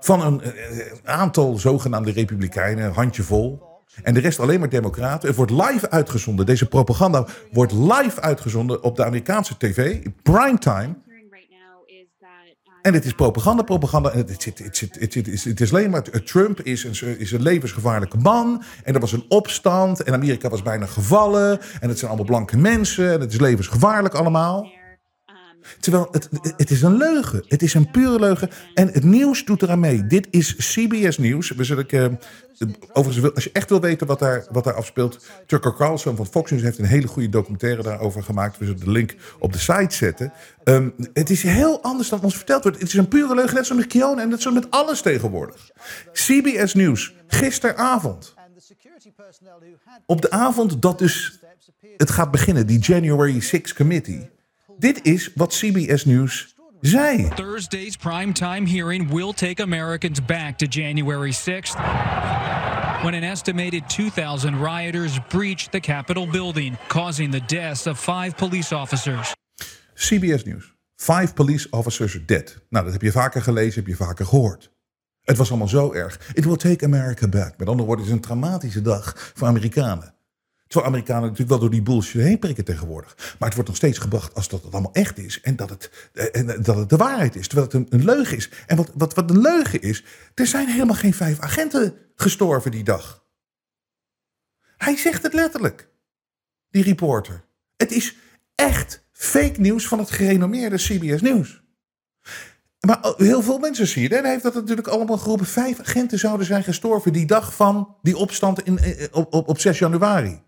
[0.00, 0.52] Van een eh,
[1.04, 3.72] aantal zogenaamde republikeinen, handjevol.
[4.02, 5.28] En de rest alleen maar democraten.
[5.28, 6.46] Het wordt live uitgezonden.
[6.46, 10.06] Deze propaganda wordt live uitgezonden op de Amerikaanse tv.
[10.22, 10.94] Primetime.
[12.84, 14.10] En het is propaganda, propaganda.
[14.12, 14.58] Het, het,
[14.98, 16.02] het, het is alleen maar.
[16.02, 18.62] Trump is een, is een levensgevaarlijke man.
[18.82, 20.02] En er was een opstand.
[20.02, 21.60] En Amerika was bijna gevallen.
[21.80, 23.12] En het zijn allemaal blanke mensen.
[23.12, 24.70] En het is levensgevaarlijk allemaal.
[25.80, 27.44] Terwijl het, het is een leugen.
[27.48, 28.50] Het is een pure leugen.
[28.74, 30.06] En het nieuws doet eraan mee.
[30.06, 31.50] Dit is CBS Nieuws.
[31.50, 32.06] We zullen, uh,
[32.92, 35.26] overigens, als je echt wil weten wat daar, wat daar afspeelt.
[35.46, 38.58] Tucker Carlson van Fox News heeft een hele goede documentaire daarover gemaakt.
[38.58, 40.32] We zullen de link op de site zetten.
[40.64, 42.78] Um, het is heel anders dan ons verteld wordt.
[42.78, 43.54] Het is een pure leugen.
[43.54, 45.70] Net zoals met Kiona en net zoals met alles tegenwoordig.
[46.12, 47.14] CBS Nieuws.
[47.26, 48.34] Gisteravond.
[50.06, 51.38] Op de avond dat dus
[51.96, 52.66] het gaat beginnen.
[52.66, 54.30] Die January 6 Committee.
[54.78, 57.28] Dit is wat CBS News zei.
[57.28, 61.74] Thursday's primetime hearing will take Americans back to January 6th.
[63.02, 68.74] When an estimated 2,000 rioters breached the Capitol building, causing the deaths of five police
[68.74, 69.34] officers.
[69.94, 70.72] CBS News.
[70.96, 72.58] Five police officers dead.
[72.68, 74.72] Nou, dat heb je vaker gelezen, heb je vaker gehoord.
[75.22, 76.20] Het was allemaal zo erg.
[76.32, 77.58] It will take America back.
[77.58, 80.14] Met andere woorden, het is een dramatische dag voor Amerikanen.
[80.74, 83.14] Terwijl Amerikanen natuurlijk wel door die bullshit heen prikken tegenwoordig.
[83.16, 85.40] Maar het wordt nog steeds gebracht als dat het allemaal echt is.
[85.40, 87.48] En dat het, eh, en dat het de waarheid is.
[87.48, 88.50] Terwijl het een, een leugen is.
[88.66, 90.04] En wat, wat, wat een leugen is.
[90.34, 93.24] Er zijn helemaal geen vijf agenten gestorven die dag.
[94.76, 95.88] Hij zegt het letterlijk.
[96.70, 97.44] Die reporter.
[97.76, 98.16] Het is
[98.54, 101.62] echt fake nieuws van het gerenommeerde CBS Nieuws.
[102.80, 104.16] Maar heel veel mensen zie je.
[104.16, 105.46] En hij heeft dat natuurlijk allemaal geroepen.
[105.46, 109.60] Vijf agenten zouden zijn gestorven die dag van die opstand in, eh, op, op, op
[109.60, 110.42] 6 januari.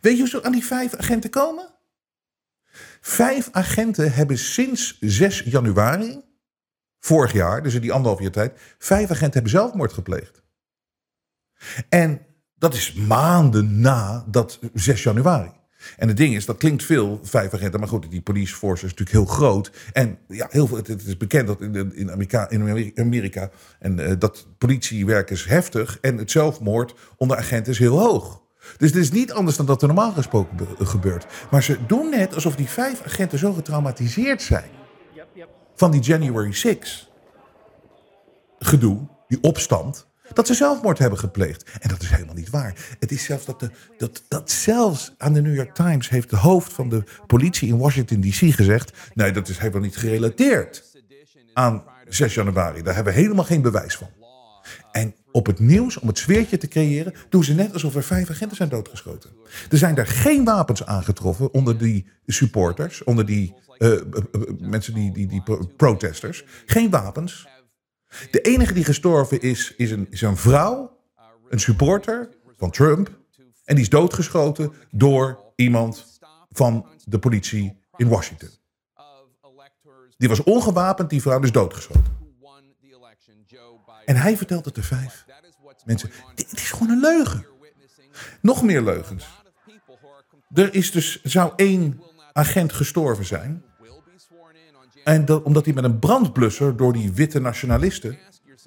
[0.00, 1.74] Weet je hoe ze aan die vijf agenten komen?
[3.00, 6.20] Vijf agenten hebben sinds 6 januari,
[7.00, 10.42] vorig jaar, dus in die anderhalf jaar tijd, vijf agenten hebben zelfmoord gepleegd.
[11.88, 15.54] En dat is maanden na dat 6 januari.
[15.96, 17.80] En het ding is, dat klinkt veel, vijf agenten.
[17.80, 19.70] Maar goed, die police force is natuurlijk heel groot.
[19.92, 24.12] En ja, heel veel, het, is bekend dat in, in, Amerika, in Amerika en, uh,
[24.18, 25.98] dat politiewerk is heftig.
[26.00, 28.44] En het zelfmoord onder agenten is heel hoog.
[28.76, 31.26] Dus het is niet anders dan dat er normaal gesproken gebeurt.
[31.50, 34.70] Maar ze doen net alsof die vijf agenten zo getraumatiseerd zijn.
[35.74, 37.10] Van die January 6
[38.58, 38.98] gedoe,
[39.28, 40.06] die opstand.
[40.32, 41.70] Dat ze zelfmoord hebben gepleegd.
[41.80, 42.96] En dat is helemaal niet waar.
[42.98, 46.36] Het is zelfs dat, de, dat, dat zelfs aan de New York Times heeft de
[46.36, 48.92] hoofd van de politie in Washington DC gezegd.
[49.14, 50.84] Nee, dat is helemaal niet gerelateerd
[51.52, 52.82] aan 6 januari.
[52.82, 54.08] Daar hebben we helemaal geen bewijs van.
[54.96, 58.30] En op het nieuws, om het sfeertje te creëren, doen ze net alsof er vijf
[58.30, 59.30] agenten zijn doodgeschoten.
[59.70, 64.00] Er zijn daar geen wapens aangetroffen onder die supporters, onder die uh, uh,
[64.58, 65.42] mensen, die, die, die
[65.76, 66.44] protesters.
[66.66, 67.48] Geen wapens.
[68.30, 70.98] De enige die gestorven is, is een, is een vrouw,
[71.48, 73.18] een supporter van Trump.
[73.64, 76.18] En die is doodgeschoten door iemand
[76.50, 78.48] van de politie in Washington.
[80.16, 82.25] Die was ongewapend, die vrouw is doodgeschoten.
[84.06, 85.24] En hij vertelt het de vijf
[85.84, 86.10] mensen.
[86.34, 87.46] Het is gewoon een leugen.
[88.40, 89.26] Nog meer leugens.
[90.54, 92.00] Er is dus, zou één
[92.32, 93.62] agent gestorven zijn.
[95.04, 98.18] En dat, omdat hij met een brandblusser door die witte nationalisten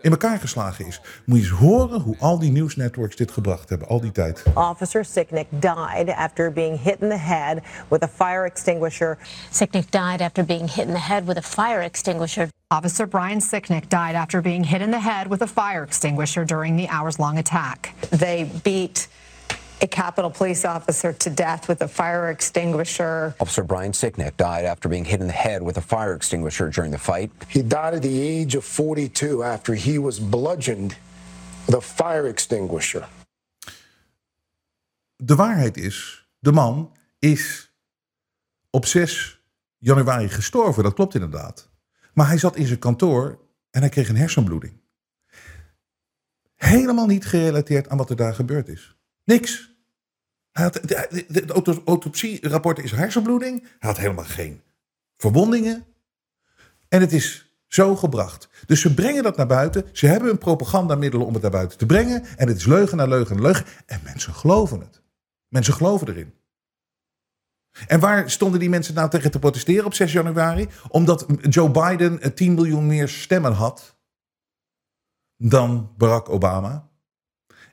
[0.02, 1.02] in elkaar geslagen is.
[1.26, 4.44] Moet je eens horen hoe al die nieuwsnetworks dit gebracht hebben, al die tijd.
[4.54, 9.18] Officer Sicknick died after being hit in the head with a fire extinguisher.
[9.52, 12.48] Sicknick died after being hit in the head with a fire extinguisher.
[12.72, 16.76] Officer Brian Sicknick died after being hit in the head with a fire extinguisher during
[16.76, 17.96] the hours-long attack.
[18.12, 19.08] They beat
[19.82, 23.34] a Capitol police officer to death with a fire extinguisher.
[23.40, 26.92] Officer Brian Sicknick died after being hit in the head with a fire extinguisher during
[26.92, 27.32] the fight.
[27.48, 30.96] He died at the age of 42 after he was bludgeoned
[31.66, 33.08] with a fire extinguisher.
[35.18, 37.72] De waarheid is, de man is
[38.70, 39.40] op 6
[39.80, 40.84] januari gestorven.
[40.84, 41.69] Dat klopt inderdaad.
[42.20, 43.40] Maar hij zat in zijn kantoor
[43.72, 44.74] en hij kreeg een hersenbloeding.
[46.56, 48.96] Helemaal niet gerelateerd aan wat er daar gebeurd is.
[49.24, 49.78] Niks.
[50.52, 53.62] Had, de, autopsierapport is hersenbloeding.
[53.62, 54.62] Hij had helemaal geen
[55.18, 55.86] verwondingen.
[56.88, 58.50] En het is zo gebracht.
[58.66, 59.86] Dus ze brengen dat naar buiten.
[59.92, 62.26] Ze hebben een propagandamiddelen om het naar buiten te brengen.
[62.38, 63.66] En het is leugen naar leugen naar leugen.
[63.86, 65.02] En mensen geloven het.
[65.48, 66.34] Mensen geloven erin.
[67.88, 70.68] En waar stonden die mensen nou tegen te protesteren op 6 januari?
[70.88, 73.98] Omdat Joe Biden 10 miljoen meer stemmen had
[75.38, 76.88] dan Barack Obama.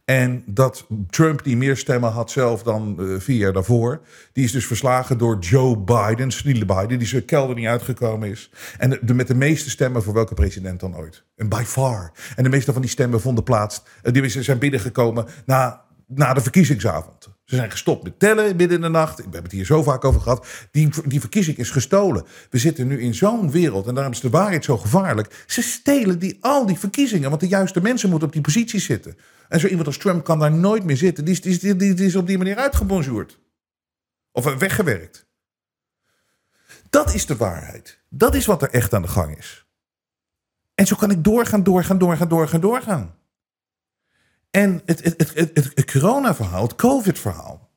[0.04, 4.00] En dat Trump, die meer stemmen had zelf dan uh, vier jaar daarvoor,
[4.32, 8.50] die is dus verslagen door Joe Biden, Sneele Biden, die zijn kelder niet uitgekomen is.
[8.78, 11.24] En de, met de meeste stemmen voor welke president dan ooit.
[11.36, 12.12] En by far.
[12.36, 16.40] En de meeste van die stemmen vonden plaats, uh, die zijn binnengekomen na, na de
[16.40, 17.35] verkiezingsavond.
[17.46, 19.16] Ze zijn gestopt met tellen midden in de nacht.
[19.16, 20.46] We hebben het hier zo vaak over gehad.
[20.70, 22.24] Die, die verkiezing is gestolen.
[22.50, 23.86] We zitten nu in zo'n wereld.
[23.86, 25.44] En daarom is de waarheid zo gevaarlijk.
[25.46, 27.28] Ze stelen die, al die verkiezingen.
[27.28, 29.16] Want de juiste mensen moeten op die positie zitten.
[29.48, 31.24] En zo iemand als Trump kan daar nooit meer zitten.
[31.24, 33.38] Die, die, die, is op die manier uitgebonjourd.
[34.32, 35.26] Of weggewerkt.
[36.90, 38.00] Dat is de waarheid.
[38.08, 39.66] Dat is wat er echt aan de gang is.
[40.74, 43.14] En zo kan ik doorgaan, doorgaan, doorgaan, doorgaan, doorgaan.
[44.50, 47.70] En het, het, het, het, corona-verhaal, het COVID-verhaal,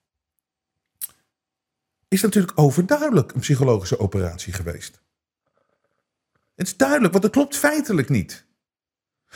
[2.08, 5.02] is natuurlijk overduidelijk een psychologische operatie geweest.
[6.56, 8.46] Het is duidelijk, want dat klopt feitelijk niet.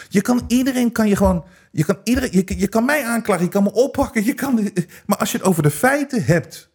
[0.09, 1.45] Je kan iedereen kan je gewoon.
[1.71, 4.25] Je kan, iedereen, je, je kan mij aanklagen, je kan me oppakken.
[4.25, 4.71] Je kan,
[5.05, 6.69] maar als je het over de feiten hebt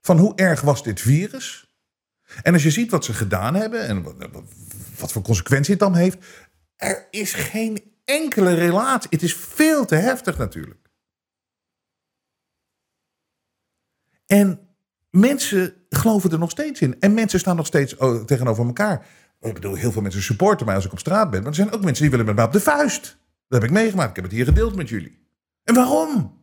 [0.00, 1.74] van hoe erg was dit virus.
[2.42, 4.14] En als je ziet wat ze gedaan hebben en wat,
[4.98, 6.18] wat voor consequentie het dan heeft.
[6.76, 9.08] Er is geen enkele relatie.
[9.10, 10.90] Het is veel te heftig natuurlijk.
[14.26, 14.68] En
[15.10, 17.00] mensen geloven er nog steeds in.
[17.00, 19.06] En mensen staan nog steeds oh, tegenover elkaar.
[19.40, 21.40] Ik bedoel, heel veel mensen supporten mij als ik op straat ben.
[21.40, 23.18] Maar er zijn ook mensen die willen met mij op de vuist.
[23.48, 24.08] Dat heb ik meegemaakt.
[24.08, 25.18] Ik heb het hier gedeeld met jullie.
[25.64, 26.38] En waarom?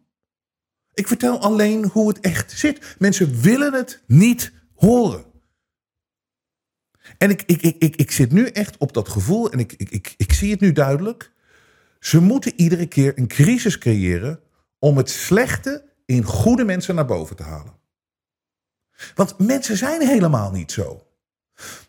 [0.94, 2.96] Ik vertel alleen hoe het echt zit.
[3.00, 5.26] Mensen willen het niet horen.
[7.18, 9.90] En ik, ik, ik, ik, ik zit nu echt op dat gevoel en ik, ik,
[9.90, 11.32] ik, ik zie het nu duidelijk.
[12.08, 14.40] Ze moeten iedere keer een crisis creëren
[14.80, 17.74] om het slechte in goede mensen naar boven te halen.
[19.16, 21.08] Want mensen zijn helemaal niet zo.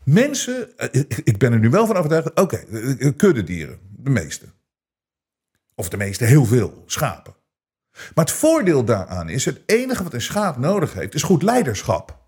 [0.05, 4.11] Mensen, eh, ik ben er nu wel van overtuigd, oké, okay, eh, eh, kuddedieren, de
[4.11, 4.47] meeste.
[5.75, 7.35] Of de meeste, heel veel, schapen.
[8.15, 12.19] Maar het voordeel daaraan is, het enige wat een schaap nodig heeft, is goed leiderschap.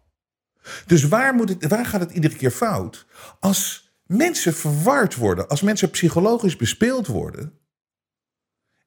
[0.86, 3.06] Dus waar, moet het, waar gaat het iedere keer fout?
[3.40, 7.59] Als mensen verward worden, als mensen psychologisch bespeeld worden,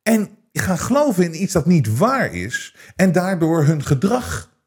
[0.03, 2.75] en gaan geloven in iets dat niet waar is.
[2.95, 4.57] En daardoor hun gedrag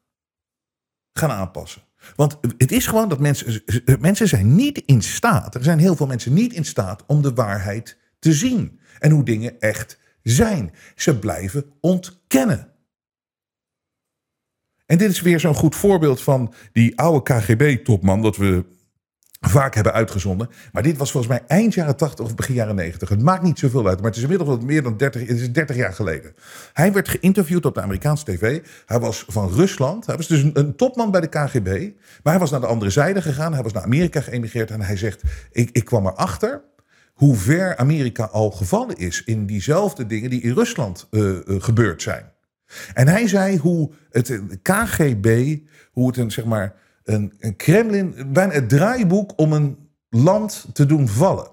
[1.13, 1.81] gaan aanpassen.
[2.15, 3.63] Want het is gewoon dat mensen,
[3.99, 5.55] mensen zijn niet in staat.
[5.55, 8.79] Er zijn heel veel mensen niet in staat om de waarheid te zien.
[8.99, 10.73] En hoe dingen echt zijn.
[10.95, 12.71] Ze blijven ontkennen.
[14.85, 18.21] En dit is weer zo'n goed voorbeeld van die oude KGB-topman.
[18.21, 18.65] Dat we
[19.39, 20.49] vaak hebben uitgezonden.
[20.71, 23.09] Maar dit was volgens mij eind jaren 80 of begin jaren 90.
[23.09, 25.51] Het maakt niet zoveel uit, maar het is inmiddels wat meer dan 30, het is
[25.51, 26.35] 30 jaar geleden.
[26.73, 28.61] Hij werd geïnterviewd op de Amerikaanse tv.
[28.85, 30.05] Hij was van Rusland.
[30.05, 31.91] Hij was dus een, topman bij de KGB.
[32.23, 33.53] Maar hij was naar de andere zijde gegaan.
[33.53, 34.71] Hij was naar Amerika geëmigreerd.
[34.71, 36.61] En hij zegt, ik, ik kwam erachter
[37.13, 42.01] hoe ver Amerika al gevallen is in diezelfde dingen die in Rusland uh, uh, gebeurd
[42.01, 42.31] zijn.
[42.93, 45.57] En hij zei hoe het KGB,
[45.91, 46.75] hoe het een zeg maar
[47.07, 51.47] een, een Kremlin, bijna het draaiboek om een land te doen vallen.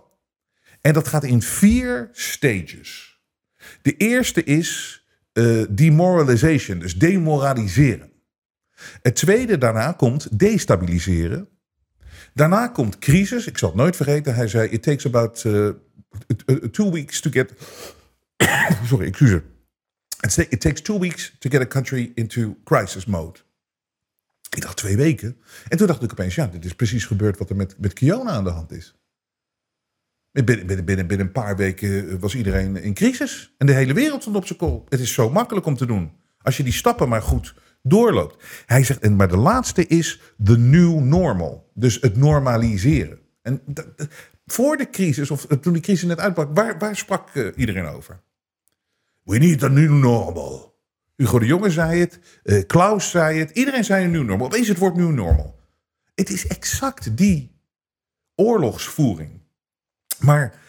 [0.80, 3.20] En dat gaat in vier stages.
[3.82, 8.12] De eerste is uh, demoralization, dus demoraliseren.
[9.02, 11.48] Het tweede daarna komt destabiliseren.
[12.34, 13.46] Daarna komt crisis.
[13.46, 14.34] Ik zal het nooit vergeten.
[14.34, 15.68] Hij zei: It takes about uh,
[16.70, 17.52] two weeks to get.
[18.88, 19.42] Sorry, excuseer.
[20.48, 23.43] It takes two weeks to get a country into crisis mode.
[24.54, 25.36] Ik dacht twee weken.
[25.68, 28.30] En toen dacht ik opeens, ja, dit is precies gebeurd wat er met, met Kiona
[28.30, 28.94] aan de hand is.
[30.30, 33.54] Binnen, binnen, binnen, binnen een paar weken was iedereen in crisis.
[33.58, 34.86] En de hele wereld stond op zijn kol.
[34.88, 36.12] Het is zo makkelijk om te doen.
[36.42, 38.44] Als je die stappen maar goed doorloopt.
[38.66, 41.70] Hij zegt, en maar de laatste is the new normal.
[41.74, 43.18] Dus het normaliseren.
[43.42, 43.62] En
[44.46, 48.22] voor de crisis, of toen die crisis net uitbrak, waar, waar sprak uh, iedereen over?
[49.22, 50.73] We need a new normal.
[51.16, 54.46] Hugo de Jonge zei het, uh, Klaus zei het, iedereen zei een nieuw normal.
[54.46, 55.60] Opeens het woord nieuw normal.
[56.14, 57.60] Het is exact die
[58.34, 59.40] oorlogsvoering.
[60.18, 60.62] Maar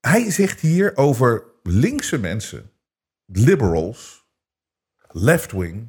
[0.00, 2.70] hij zegt hier over linkse mensen,
[3.26, 4.26] liberals,
[5.08, 5.88] left-wing.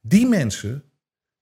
[0.00, 0.84] Die mensen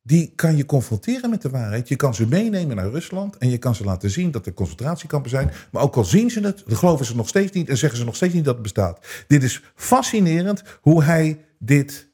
[0.02, 1.88] die kan je confronteren met de waarheid.
[1.88, 5.30] Je kan ze meenemen naar Rusland en je kan ze laten zien dat er concentratiekampen
[5.30, 5.50] zijn.
[5.70, 8.04] Maar ook al zien ze het, dan geloven ze nog steeds niet en zeggen ze
[8.04, 9.24] nog steeds niet dat het bestaat.
[9.26, 12.08] Dit is fascinerend hoe hij dit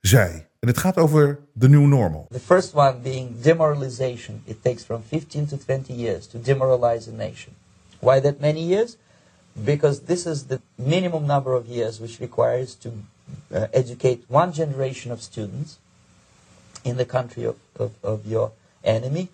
[0.00, 0.46] zei.
[0.58, 2.26] En het gaat over the new normal.
[2.30, 4.42] The first one being demoralization.
[4.44, 7.54] It takes from 15 to 20 years to demoralize a nation.
[7.98, 8.96] Why that many years?
[9.52, 15.12] Because this is the minimum number of years which requires to uh, educate one generation
[15.12, 15.78] of students
[16.84, 18.52] in the country of, of, of your
[18.84, 19.28] enemy,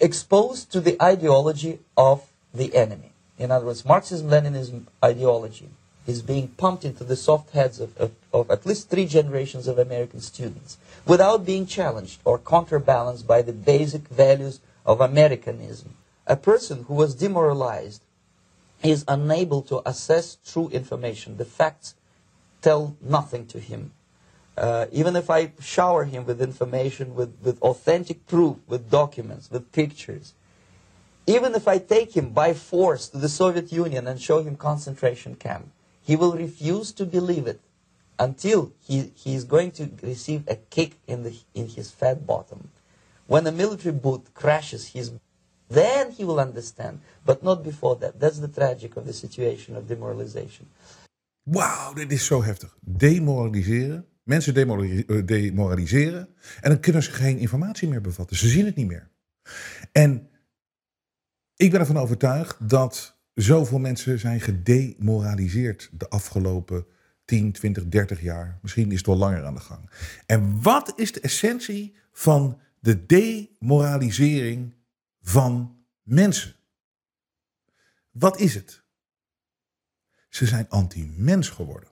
[0.00, 3.12] exposed to the ideology of the enemy.
[3.38, 5.68] In other words, Marxism-Leninism ideology
[6.06, 9.78] is being pumped into the soft heads of, of, of at least three generations of
[9.78, 10.76] American students
[11.06, 15.94] without being challenged or counterbalanced by the basic values of Americanism.
[16.26, 18.02] A person who was demoralized
[18.82, 21.36] is unable to assess true information.
[21.36, 21.94] The facts
[22.60, 23.92] tell nothing to him.
[24.56, 29.72] Uh, even if I shower him with information, with, with authentic proof, with documents, with
[29.72, 30.34] pictures,
[31.26, 35.36] even if I take him by force to the Soviet Union and show him concentration
[35.36, 35.70] camp,
[36.02, 37.60] he will refuse to believe it
[38.18, 42.70] until he, he is going to receive a kick in, the, in his fat bottom.
[43.26, 45.12] When a military boot crashes his
[45.72, 48.20] then he will understand, but not before that.
[48.20, 50.66] That's the tragic of the situation of demoralization.
[51.44, 52.70] Wauw, dit is zo heftig.
[52.80, 54.04] Demoraliseren.
[54.22, 56.28] Mensen demorali- demoraliseren.
[56.60, 58.36] En dan kunnen ze geen informatie meer bevatten.
[58.36, 59.10] Ze zien het niet meer.
[59.92, 60.28] En
[61.56, 66.86] ik ben ervan overtuigd dat zoveel mensen zijn gedemoraliseerd de afgelopen
[67.24, 68.58] 10, 20, 30 jaar.
[68.62, 69.90] Misschien is het wel langer aan de gang.
[70.26, 74.74] En wat is de essentie van de demoralisering
[75.20, 76.54] van mensen?
[78.10, 78.82] Wat is het?
[80.28, 81.90] Ze zijn anti-mens geworden.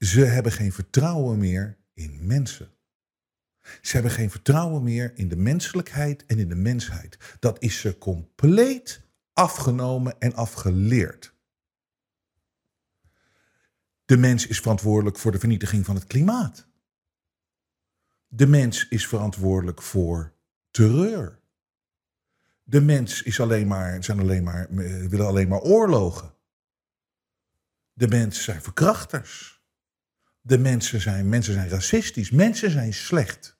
[0.00, 2.70] Ze hebben geen vertrouwen meer in mensen.
[3.80, 7.36] Ze hebben geen vertrouwen meer in de menselijkheid en in de mensheid.
[7.38, 11.34] Dat is ze compleet afgenomen en afgeleerd.
[14.04, 16.66] De mens is verantwoordelijk voor de vernietiging van het klimaat.
[18.28, 20.32] De mens is verantwoordelijk voor
[20.70, 21.38] terreur.
[22.62, 26.34] De mens is alleen maar, zijn alleen maar, eh, willen alleen maar oorlogen.
[27.92, 29.59] De mensen zijn verkrachters.
[30.40, 32.30] De mensen zijn, mensen zijn racistisch.
[32.30, 33.58] Mensen zijn slecht.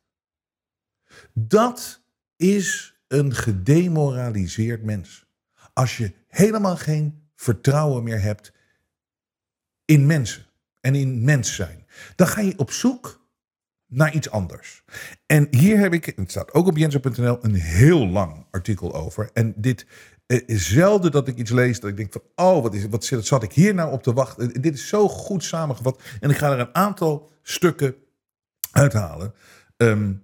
[1.33, 2.03] Dat
[2.37, 5.27] is een gedemoraliseerd mens.
[5.73, 8.53] Als je helemaal geen vertrouwen meer hebt
[9.85, 10.47] in mensen
[10.81, 13.21] en in mens zijn, dan ga je op zoek
[13.87, 14.85] naar iets anders.
[15.27, 19.31] En hier heb ik, het staat ook op jensen.nl, een heel lang artikel over.
[19.33, 19.87] En dit
[20.31, 23.05] eh, is zelden dat ik iets lees dat ik denk van, oh, wat, is, wat
[23.05, 24.53] zat ik hier nou op te wachten?
[24.55, 26.03] Eh, Dit is zo goed samengevat.
[26.21, 27.95] En ik ga er een aantal stukken
[28.71, 29.35] uithalen.
[29.77, 30.15] Ehm,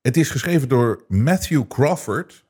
[0.00, 2.44] het is geschreven door Matthew Crawford,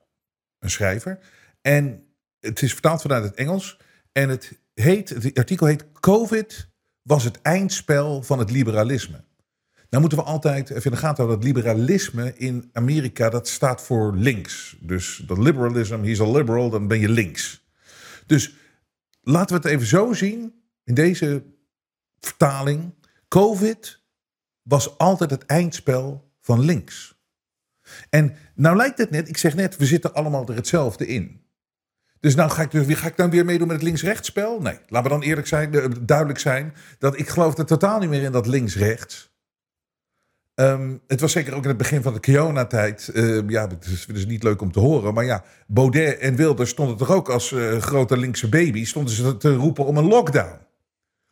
[0.59, 1.19] een schrijver.
[1.61, 2.05] En
[2.41, 3.79] het is vertaald vanuit het Engels.
[4.13, 6.69] En het, heet, het artikel heet COVID
[7.03, 9.25] was het eindspel van het liberalisme.
[9.93, 14.17] Nou moeten we altijd even in de gaten dat liberalisme in Amerika, dat staat voor
[14.17, 14.77] links.
[14.81, 17.69] Dus dat liberalism, he's a liberal, dan ben je links.
[18.27, 18.55] Dus
[19.21, 21.43] laten we het even zo zien, in deze
[22.19, 22.95] vertaling.
[23.29, 24.03] COVID
[24.63, 27.21] was altijd het eindspel van links.
[28.11, 31.45] En nou lijkt het net, ik zeg net, we zitten allemaal er hetzelfde in.
[32.21, 34.61] Dus nou ga ik, dus, ga ik dan weer meedoen met het links-rechts-spel?
[34.61, 38.09] Nee, laten we dan eerlijk zijn, eh, duidelijk zijn, dat ik geloof er totaal niet
[38.09, 39.32] meer in dat links-rechts.
[40.63, 43.09] Ehm, het was zeker ook in het begin van de Kiona-tijd.
[43.09, 45.15] eh, ja, het is, het is niet leuk om te horen.
[45.15, 48.85] Maar ja, Baudet en Wilders stonden toch ook als eh, grote linkse baby.
[48.85, 50.59] Stonden ze te roepen om een lockdown.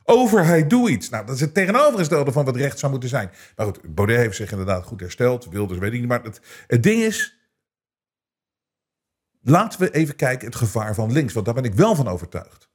[0.05, 1.09] Overheid, doe iets.
[1.09, 3.31] Nou, dat is het tegenovergestelde van wat recht zou moeten zijn.
[3.57, 5.49] Maar goed, Baudet heeft zich inderdaad goed hersteld.
[5.51, 6.09] Wilders weet ik niet.
[6.09, 7.39] Maar het, het ding is.
[9.43, 11.33] Laten we even kijken het gevaar van links.
[11.33, 12.70] Want daar ben ik wel van overtuigd.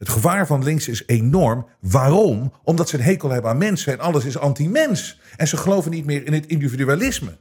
[0.00, 1.66] Het gevaar van links is enorm.
[1.80, 2.52] Waarom?
[2.62, 5.20] Omdat ze een hekel hebben aan mensen en alles is anti-mens.
[5.36, 7.36] En ze geloven niet meer in het individualisme.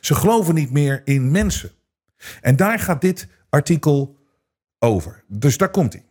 [0.00, 1.70] Ze geloven niet meer in mensen.
[2.40, 4.18] En daar gaat dit artikel
[4.78, 5.24] over.
[5.28, 6.04] Dus daar komt hij.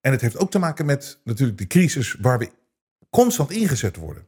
[0.00, 2.50] En het heeft ook te maken met natuurlijk de crisis waar we
[3.10, 4.26] constant ingezet worden.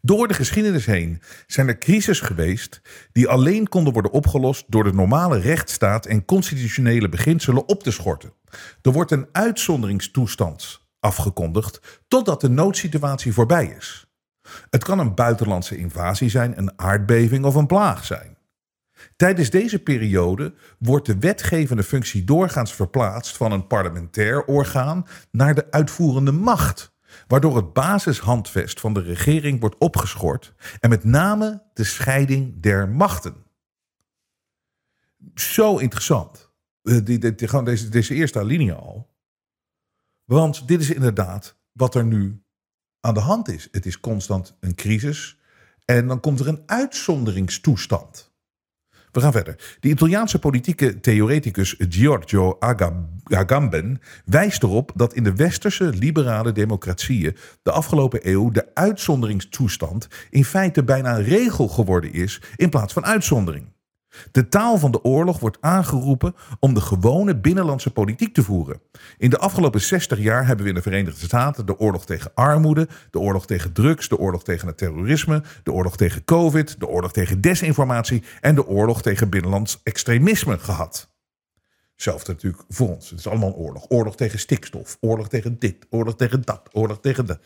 [0.00, 2.80] Door de geschiedenis heen zijn er crises geweest
[3.12, 8.32] die alleen konden worden opgelost door de normale rechtsstaat en constitutionele beginselen op te schorten.
[8.82, 14.06] Er wordt een uitzonderingstoestand afgekondigd totdat de noodsituatie voorbij is.
[14.70, 18.36] Het kan een buitenlandse invasie zijn, een aardbeving of een plaag zijn.
[19.16, 25.70] Tijdens deze periode wordt de wetgevende functie doorgaans verplaatst van een parlementair orgaan naar de
[25.70, 26.92] uitvoerende macht,
[27.26, 33.34] waardoor het basishandvest van de regering wordt opgeschort en met name de scheiding der machten.
[35.34, 36.47] Zo interessant.
[36.88, 39.16] Eh, Die, die, gewoon deze, deze eerste alinea al.
[40.24, 42.42] Want dit is inderdaad wat er nu
[43.00, 43.68] aan de hand is.
[43.70, 45.38] Het is constant een crisis
[45.84, 48.32] en dan komt er een uitzonderingstoestand.
[49.12, 49.76] We gaan verder.
[49.80, 57.36] De Italiaanse politieke theoreticus Giorgio Aga- Agamben wijst erop dat in de westerse liberale democratieën
[57.62, 63.66] de afgelopen eeuw de uitzonderingstoestand in feite bijna regel geworden is in plaats van uitzondering.
[64.32, 68.80] De taal van de oorlog wordt aangeroepen om de gewone binnenlandse politiek te voeren.
[69.18, 72.88] In de afgelopen 60 jaar hebben we in de Verenigde Staten de oorlog tegen armoede,
[73.10, 77.12] de oorlog tegen drugs, de oorlog tegen het terrorisme, de oorlog tegen COVID, de oorlog
[77.12, 81.08] tegen desinformatie en de oorlog tegen binnenlands extremisme gehad.
[81.92, 83.10] Hetzelfde natuurlijk voor ons.
[83.10, 83.84] Het is allemaal een oorlog.
[83.88, 87.38] Oorlog tegen stikstof, oorlog tegen dit, oorlog tegen dat, oorlog tegen dat.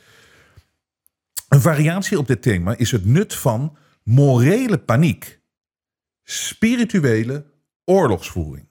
[1.49, 5.41] Een variatie op dit thema is het nut van morele paniek
[6.25, 7.45] spirituele
[7.85, 8.67] oorlogsvoering.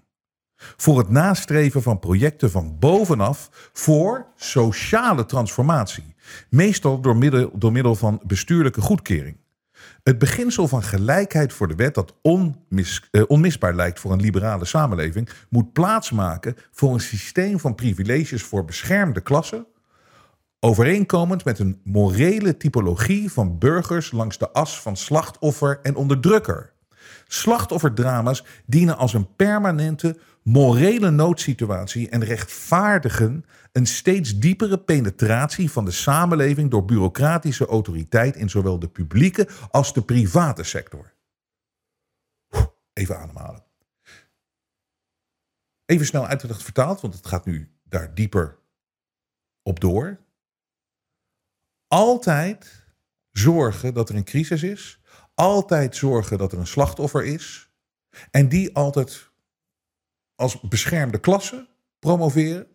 [0.56, 6.16] Voor het nastreven van projecten van bovenaf voor sociale transformatie.
[6.50, 9.38] Meestal door middel, door middel van bestuurlijke goedkering.
[10.04, 14.66] Het beginsel van gelijkheid voor de wet, dat onmis, eh, onmisbaar lijkt voor een liberale
[14.66, 19.66] samenleving, moet plaatsmaken voor een systeem van privileges voor beschermde klassen,
[20.60, 26.71] overeenkomend met een morele typologie van burgers langs de as van slachtoffer en onderdrukker.
[27.28, 35.92] Slachtofferdrama's dienen als een permanente morele noodsituatie en rechtvaardigen een steeds diepere penetratie van de
[35.92, 41.14] samenleving door bureaucratische autoriteit in zowel de publieke als de private sector.
[42.94, 43.64] Even ademhalen.
[45.86, 48.58] Even snel uitgelegd vertaald, want het gaat nu daar dieper
[49.64, 50.20] op door.
[51.88, 52.86] Altijd
[53.32, 55.01] zorgen dat er een crisis is
[55.42, 57.70] altijd zorgen dat er een slachtoffer is.
[58.32, 59.30] En die altijd
[60.36, 61.68] als beschermde klasse
[62.00, 62.68] promoveren.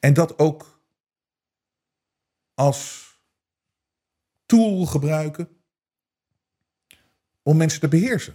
[0.00, 0.82] En dat ook
[2.54, 3.10] als
[4.46, 5.48] tool gebruiken
[7.42, 8.34] om mensen te beheersen.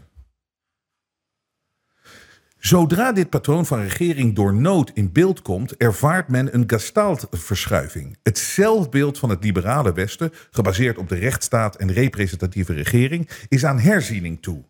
[2.67, 8.17] Zodra dit patroon van regering door nood in beeld komt, ervaart men een gestaaltverschuiving.
[8.23, 13.79] Het zelfbeeld van het liberale Westen, gebaseerd op de rechtsstaat en representatieve regering, is aan
[13.79, 14.63] herziening toe.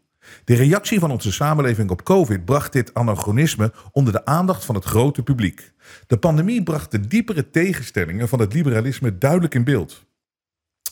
[0.44, 4.86] De reactie van onze samenleving op COVID bracht dit anachronisme onder de aandacht van het
[4.86, 5.72] grote publiek.
[6.08, 10.07] De pandemie bracht de diepere tegenstellingen van het liberalisme duidelijk in beeld.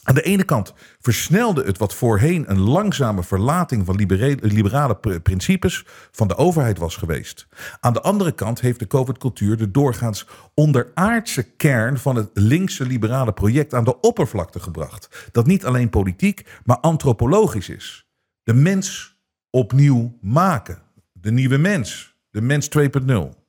[0.05, 3.95] Aan de ene kant versnelde het wat voorheen een langzame verlating van
[4.41, 7.47] liberale principes van de overheid was geweest.
[7.79, 13.33] Aan de andere kant heeft de COVID-cultuur de doorgaans onderaardse kern van het linkse liberale
[13.33, 15.29] project aan de oppervlakte gebracht.
[15.31, 18.07] Dat niet alleen politiek, maar antropologisch is.
[18.43, 19.17] De mens
[19.49, 20.81] opnieuw maken.
[21.11, 22.15] De nieuwe mens.
[22.29, 23.43] De mens 2.0.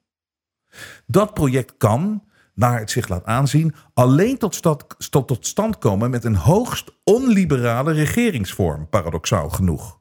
[1.06, 2.22] Dat project kan,
[2.56, 4.96] naar het zich laat aanzien, alleen tot, tot,
[5.26, 9.98] tot stand komen met een hoogst onliberale regeringsvorm, paradoxaal genoeg.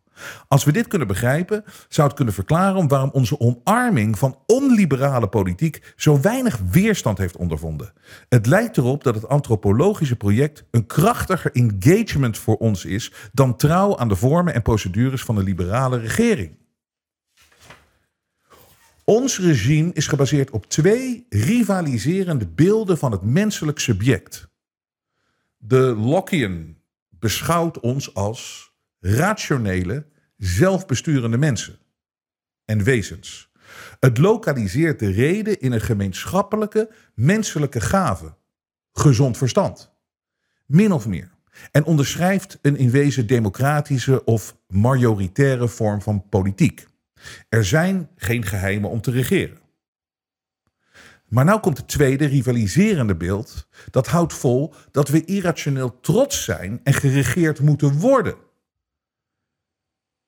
[0.47, 5.93] Als we dit kunnen begrijpen, zou het kunnen verklaren waarom onze omarming van onliberale politiek
[5.95, 7.93] zo weinig weerstand heeft ondervonden.
[8.30, 13.97] Het lijkt erop dat het antropologische project een krachtiger engagement voor ons is dan trouw
[13.97, 16.58] aan de vormen en procedures van de liberale regering.
[19.06, 24.49] Ons regime is gebaseerd op twee rivaliserende beelden van het menselijk subject.
[25.58, 26.78] De Lockean
[27.10, 30.06] beschouwt ons als rationele,
[30.38, 31.78] zelfbesturende mensen
[32.66, 33.51] en wezens.
[33.99, 38.36] Het lokaliseert de reden in een gemeenschappelijke menselijke gave,
[38.93, 39.93] gezond verstand.
[40.66, 41.34] Min of meer.
[41.72, 46.88] En onderschrijft een in wezen democratische of majoritaire vorm van politiek.
[47.49, 49.63] Er zijn geen geheimen om te regeren.
[51.28, 53.67] Maar nou komt het tweede rivaliserende beeld.
[53.91, 58.36] Dat houdt vol dat we irrationeel trots zijn en geregeerd moeten worden.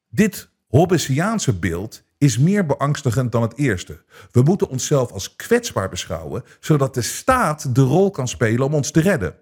[0.10, 4.04] Dit Hobbesiaanse beeld is meer beangstigend dan het eerste.
[4.32, 8.92] We moeten onszelf als kwetsbaar beschouwen, zodat de staat de rol kan spelen om ons
[8.92, 9.36] te redden.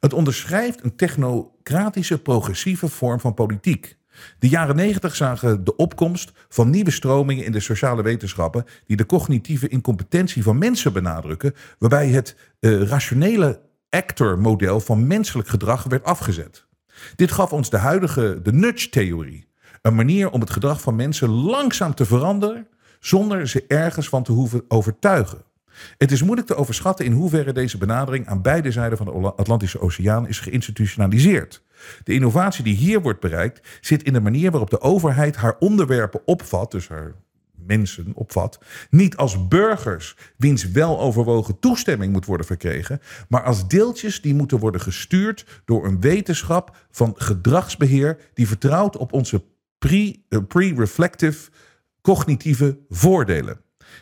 [0.00, 3.97] Het onderschrijft een technocratische progressieve vorm van politiek.
[4.38, 9.06] De jaren negentig zagen de opkomst van nieuwe stromingen in de sociale wetenschappen die de
[9.06, 13.60] cognitieve incompetentie van mensen benadrukken, waarbij het uh, rationele
[13.90, 16.66] actor-model van menselijk gedrag werd afgezet.
[17.16, 19.48] Dit gaf ons de huidige de nudge-theorie,
[19.82, 22.66] een manier om het gedrag van mensen langzaam te veranderen
[23.00, 25.46] zonder ze ergens van te hoeven overtuigen.
[25.98, 29.80] Het is moeilijk te overschatten in hoeverre deze benadering aan beide zijden van de Atlantische
[29.80, 31.62] Oceaan is geïnstitutionaliseerd.
[32.04, 36.20] De innovatie die hier wordt bereikt zit in de manier waarop de overheid haar onderwerpen
[36.24, 37.14] opvat, dus haar
[37.68, 38.58] mensen opvat,
[38.90, 44.80] niet als burgers wiens weloverwogen toestemming moet worden verkregen, maar als deeltjes die moeten worden
[44.80, 49.44] gestuurd door een wetenschap van gedragsbeheer die vertrouwt op onze
[50.48, 51.50] pre-reflective
[52.02, 53.60] cognitieve voordelen.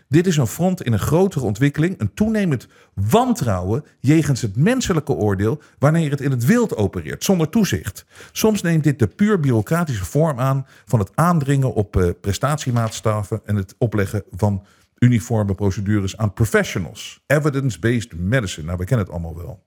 [0.09, 5.61] Dit is een front in een grotere ontwikkeling, een toenemend wantrouwen jegens het menselijke oordeel
[5.79, 8.07] wanneer het in het wild opereert, zonder toezicht.
[8.33, 13.57] Soms neemt dit de puur bureaucratische vorm aan van het aandringen op uh, prestatiemaatstaven en
[13.57, 14.65] het opleggen van
[14.99, 17.23] uniforme procedures aan professionals.
[17.27, 19.65] Evidence-based medicine, nou we kennen het allemaal wel.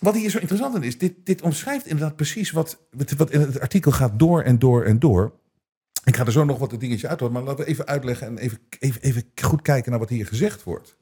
[0.00, 2.78] Wat hier zo interessant aan is, dit, dit omschrijft inderdaad precies wat,
[3.16, 5.32] wat in het artikel gaat door en door en door.
[6.04, 8.38] Ik ga er zo nog wat een dingetje uit maar laten we even uitleggen en
[8.38, 10.96] even, even, even goed kijken naar wat hier gezegd wordt.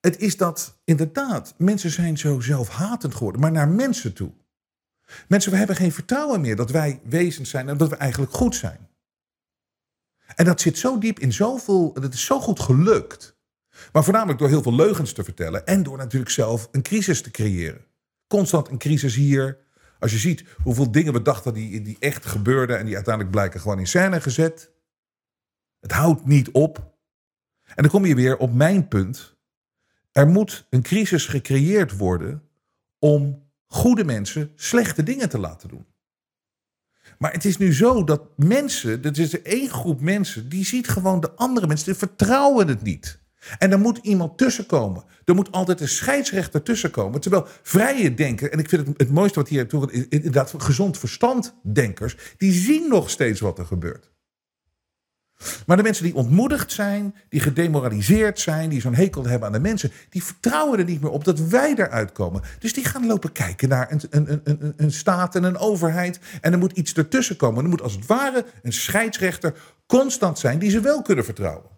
[0.00, 4.32] Het is dat inderdaad, mensen zijn zo zelfhatend geworden, maar naar mensen toe.
[5.28, 8.54] Mensen, we hebben geen vertrouwen meer dat wij wezens zijn en dat we eigenlijk goed
[8.54, 8.88] zijn.
[10.34, 13.36] En dat zit zo diep in zoveel, dat is zo goed gelukt.
[13.92, 17.30] Maar voornamelijk door heel veel leugens te vertellen en door natuurlijk zelf een crisis te
[17.30, 17.84] creëren.
[18.26, 19.58] Constant een crisis hier,
[19.98, 23.60] als je ziet hoeveel dingen we dachten die, die echt gebeurden en die uiteindelijk blijken
[23.60, 24.72] gewoon in scène gezet.
[25.80, 26.96] Het houdt niet op.
[27.64, 29.36] En dan kom je weer op mijn punt.
[30.12, 32.42] Er moet een crisis gecreëerd worden
[32.98, 35.86] om goede mensen slechte dingen te laten doen.
[37.18, 40.88] Maar het is nu zo dat mensen, dat is er één groep mensen, die ziet
[40.88, 43.20] gewoon de andere mensen, die vertrouwen het niet.
[43.58, 45.04] En er moet iemand tussenkomen.
[45.24, 47.20] Er moet altijd een scheidsrechter tussenkomen.
[47.20, 51.54] Terwijl vrije denken, en ik vind het het mooiste wat hier toe inderdaad gezond verstand
[51.62, 54.10] denkers, die zien nog steeds wat er gebeurt.
[55.66, 59.60] Maar de mensen die ontmoedigd zijn, die gedemoraliseerd zijn, die zo'n hekel hebben aan de
[59.60, 62.42] mensen, die vertrouwen er niet meer op dat wij eruit komen.
[62.58, 66.20] Dus die gaan lopen kijken naar een, een, een, een staat en een overheid.
[66.40, 67.64] En er moet iets ertussen komen.
[67.64, 69.54] Er moet als het ware een scheidsrechter
[69.86, 71.77] constant zijn die ze wel kunnen vertrouwen.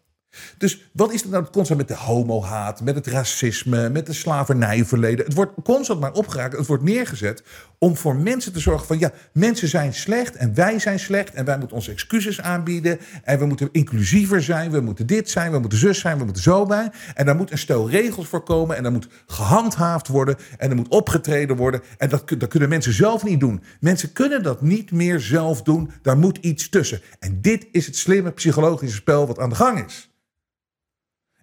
[0.59, 5.25] Dus wat is er nou constant met de homohaat, met het racisme, met de slavernijverleden?
[5.25, 7.43] Het wordt constant maar opgeraakt, het wordt neergezet
[7.79, 11.45] om voor mensen te zorgen van ja, mensen zijn slecht en wij zijn slecht en
[11.45, 15.59] wij moeten onze excuses aanbieden en we moeten inclusiever zijn, we moeten dit zijn, we
[15.59, 16.93] moeten zus zijn, we moeten zo zijn.
[17.15, 20.77] En daar moet een stel regels voor komen en daar moet gehandhaafd worden en er
[20.77, 23.63] moet opgetreden worden en dat, dat kunnen mensen zelf niet doen.
[23.81, 27.01] Mensen kunnen dat niet meer zelf doen, daar moet iets tussen.
[27.19, 30.11] En dit is het slimme psychologische spel wat aan de gang is.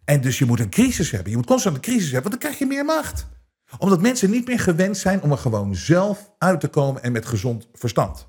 [0.10, 1.30] En dus je moet een crisis hebben.
[1.30, 3.28] Je moet constant een crisis hebben, want dan krijg je meer macht.
[3.78, 7.26] Omdat mensen niet meer gewend zijn om er gewoon zelf uit te komen en met
[7.26, 8.28] gezond verstand.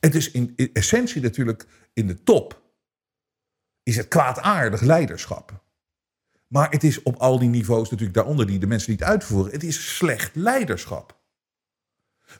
[0.00, 2.62] Het is in essentie natuurlijk in de top.
[3.82, 5.64] Is het kwaadaardig leiderschap.
[6.46, 9.52] Maar het is op al die niveaus natuurlijk daaronder die de mensen niet uitvoeren.
[9.52, 11.20] Het is slecht leiderschap.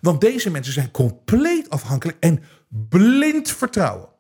[0.01, 4.12] Want deze mensen zijn compleet afhankelijk en blind vertrouwen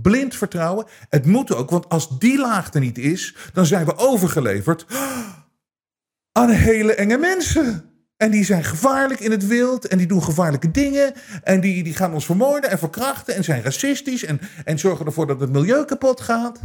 [0.00, 0.86] blind vertrouwen.
[1.08, 4.86] Het moet ook, want als die laag er niet is, dan zijn we overgeleverd
[6.32, 7.90] aan hele enge mensen.
[8.16, 11.14] En die zijn gevaarlijk in het wild en die doen gevaarlijke dingen.
[11.42, 15.26] En die, die gaan ons vermoorden en verkrachten en zijn racistisch en, en zorgen ervoor
[15.26, 16.60] dat het milieu kapot gaat.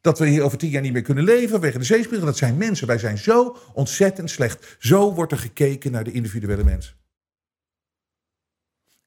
[0.00, 2.26] Dat we hier over tien jaar niet meer kunnen leven vanwege de zeespiegel.
[2.26, 2.86] Dat zijn mensen.
[2.86, 4.76] Wij zijn zo ontzettend slecht.
[4.78, 6.99] Zo wordt er gekeken naar de individuele mens.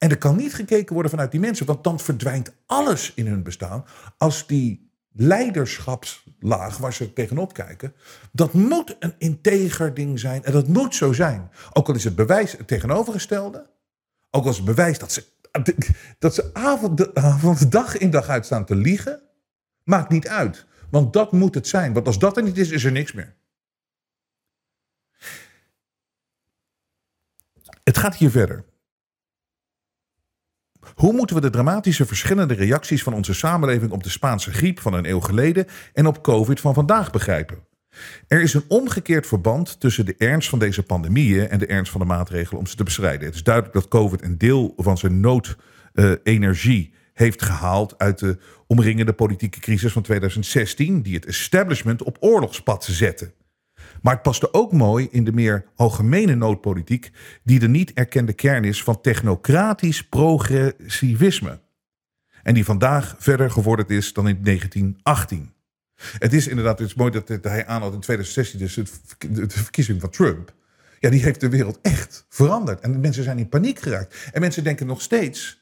[0.04, 3.44] En er kan niet gekeken worden vanuit die mensen, want dan verdwijnt alles in hun
[3.44, 3.86] bestaan.
[4.18, 7.94] Als die leiderschapslaag waar ze tegenop kijken,
[8.32, 11.50] dat moet een integer ding zijn en dat moet zo zijn.
[11.74, 13.70] Ook al is het bewijs het tegenovergestelde,
[14.32, 15.26] ook al is het bewijs dat ze,
[16.20, 19.22] dat ze avond, avond dag in dag uit staan te liegen,
[19.84, 20.66] maakt niet uit.
[20.90, 21.94] Want dat moet het zijn.
[21.94, 23.36] Want als dat er niet is, is er niks meer.
[27.84, 28.72] Het gaat hier verder.
[30.96, 34.94] Hoe moeten we de dramatische verschillende reacties van onze samenleving op de Spaanse griep van
[34.94, 37.58] een eeuw geleden en op COVID van vandaag begrijpen?
[38.28, 42.02] Er is een omgekeerd verband tussen de ernst van deze pandemieën en de ernst van
[42.02, 43.26] de maatregelen om ze te bestrijden.
[43.26, 49.14] Het is duidelijk dat COVID een deel van zijn noodenergie heeft gehaald uit de omringende
[49.14, 53.32] politieke crisis van 2016, die het establishment op oorlogspad zette.
[54.04, 57.12] Maar het paste ook mooi in de meer algemene noodpolitiek,
[57.44, 61.60] die de niet erkende kern is van technocratisch progressivisme.
[62.44, 65.54] En die vandaag verder geworden is dan in 1918.
[66.20, 68.74] Het is inderdaad het mooi dat hij aanhoudt in 2016, dus
[69.30, 70.54] de verkiezing van Trump.
[71.00, 72.80] Ja, die heeft de wereld echt veranderd.
[72.80, 74.30] En mensen zijn in paniek geraakt.
[74.32, 75.62] En mensen denken nog steeds.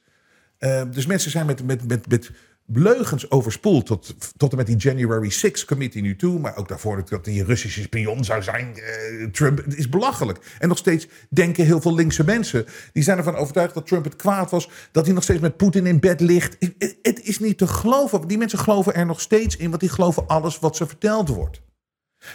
[0.59, 2.31] Uh, dus mensen zijn met, met, met, met
[2.73, 6.39] leugens overspoeld tot, tot en met die January 6 committee nu toe.
[6.39, 8.73] Maar ook daarvoor dat hij een Russische spion zou zijn.
[8.75, 10.39] Uh, Trump, het is belachelijk.
[10.59, 12.65] En nog steeds denken heel veel linkse mensen.
[12.93, 14.69] Die zijn ervan overtuigd dat Trump het kwaad was.
[14.91, 16.55] Dat hij nog steeds met Poetin in bed ligt.
[16.59, 18.27] Het, het is niet te geloven.
[18.27, 19.69] Die mensen geloven er nog steeds in.
[19.69, 21.61] Want die geloven alles wat ze verteld wordt.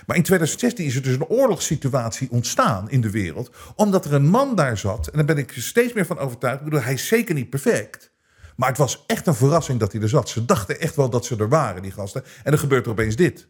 [0.06, 3.50] Maar in 2016 is er dus een oorlogssituatie ontstaan in de wereld.
[3.74, 5.06] Omdat er een man daar zat.
[5.06, 6.58] En daar ben ik steeds meer van overtuigd.
[6.58, 8.14] Ik bedoel, hij is zeker niet perfect.
[8.56, 10.28] Maar het was echt een verrassing dat hij er zat.
[10.28, 12.24] Ze dachten echt wel dat ze er waren, die gasten.
[12.24, 13.48] En dan gebeurt er opeens dit.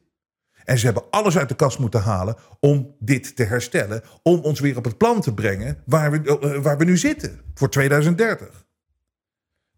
[0.65, 4.03] En ze hebben alles uit de kast moeten halen om dit te herstellen.
[4.23, 7.41] Om ons weer op het plan te brengen waar we, eh, waar we nu zitten
[7.55, 8.65] voor 2030.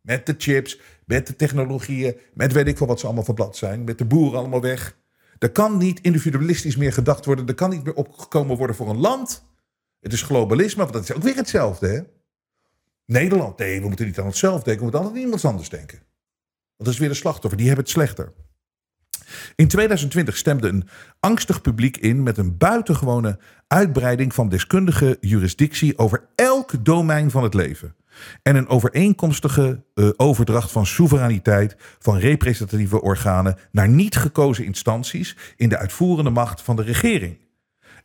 [0.01, 3.57] Met de chips, met de technologieën, met weet ik veel wat ze allemaal van blad
[3.57, 3.85] zijn.
[3.85, 4.97] Met de boeren allemaal weg.
[5.39, 7.47] Er kan niet individualistisch meer gedacht worden.
[7.47, 9.45] Er kan niet meer opgekomen worden voor een land.
[10.01, 11.89] Het is globalisme, want dat is ook weer hetzelfde.
[11.89, 12.01] Hè?
[13.13, 14.77] Nederland, nee, we moeten niet aan onszelf denken.
[14.77, 15.99] We moeten altijd aan iemand anders denken.
[15.99, 18.33] Want dat is weer de slachtoffer, die hebben het slechter.
[19.57, 20.89] In 2020 stemde een
[21.21, 27.55] angstig publiek in met een buitengewone uitbreiding van deskundige jurisdictie over elk domein van het
[27.55, 27.95] leven.
[28.43, 35.69] En een overeenkomstige uh, overdracht van soevereiniteit van representatieve organen naar niet gekozen instanties in
[35.69, 37.39] de uitvoerende macht van de regering.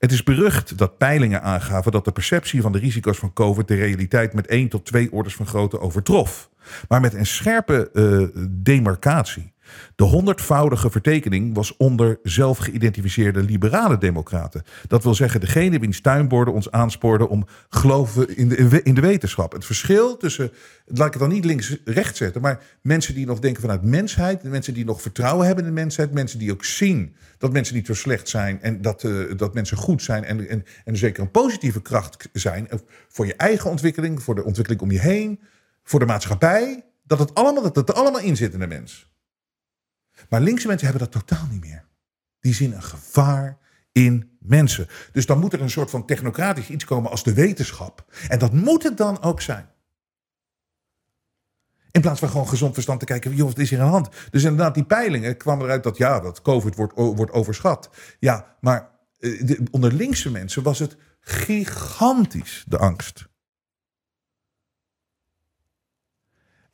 [0.04, 3.76] Het is berucht dat peilingen aangaven dat de perceptie van de risico's van COVID de
[3.76, 6.50] realiteit met één tot twee orders van grootte overtrof.
[6.88, 9.53] Maar met een scherpe uh, demarcatie.
[9.96, 14.64] De honderdvoudige vertekening was onder zelfgeïdentificeerde liberale democraten.
[14.88, 19.52] Dat wil zeggen, degene wiens tuinborden ons aanspoorden om geloven in de, in de wetenschap.
[19.52, 20.52] Het verschil tussen,
[20.86, 24.74] laat ik het dan niet links-rechts zetten, maar mensen die nog denken vanuit mensheid, mensen
[24.74, 27.94] die nog vertrouwen hebben in de mensheid, mensen die ook zien dat mensen niet zo
[27.94, 31.82] slecht zijn en dat, uh, dat mensen goed zijn en, en, en zeker een positieve
[31.82, 32.68] kracht zijn
[33.08, 35.40] voor je eigen ontwikkeling, voor de ontwikkeling om je heen,
[35.84, 36.84] voor de maatschappij.
[37.04, 39.13] Dat het allemaal, dat het allemaal in zit in de mens.
[40.30, 41.86] Maar linkse mensen hebben dat totaal niet meer.
[42.40, 43.58] Die zien een gevaar
[43.92, 44.88] in mensen.
[45.12, 48.06] Dus dan moet er een soort van technocratisch iets komen als de wetenschap.
[48.28, 49.72] En dat moet het dan ook zijn.
[51.92, 54.10] In plaats van gewoon gezond verstand te kijken, joh, wat is hier aan de hand?
[54.30, 57.90] Dus inderdaad, die peilingen kwamen eruit dat ja, dat COVID wordt, wordt overschat.
[58.20, 58.90] Ja, maar
[59.20, 63.28] eh, onder linkse mensen was het gigantisch, de angst.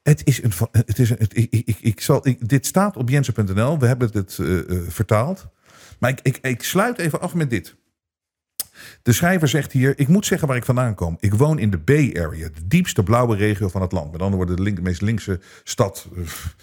[0.09, 0.51] Het is een.
[0.71, 3.79] Het is een het, ik, ik, ik, zal, ik, dit staat op jensen.nl.
[3.79, 5.47] We hebben het uh, vertaald.
[5.99, 7.75] Maar ik, ik, ik sluit even af met dit.
[9.01, 11.17] De schrijver zegt hier: Ik moet zeggen waar ik vandaan kom.
[11.19, 14.11] Ik woon in de Bay Area, de diepste blauwe regio van het land.
[14.11, 16.21] Met andere woorden, de, meest linkse stad eh,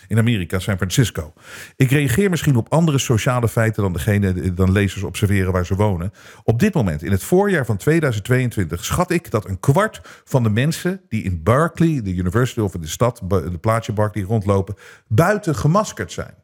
[0.08, 1.32] in Amerika, San Francisco.
[1.76, 6.12] Ik reageer misschien op andere sociale feiten dan degene dan lezers observeren waar ze wonen.
[6.42, 10.50] Op dit moment, in het voorjaar van 2022, schat ik dat een kwart van de
[10.50, 14.74] mensen die in Berkeley, de University of de stad, de plaatsje Berkeley rondlopen,
[15.08, 16.34] buiten gemaskerd zijn.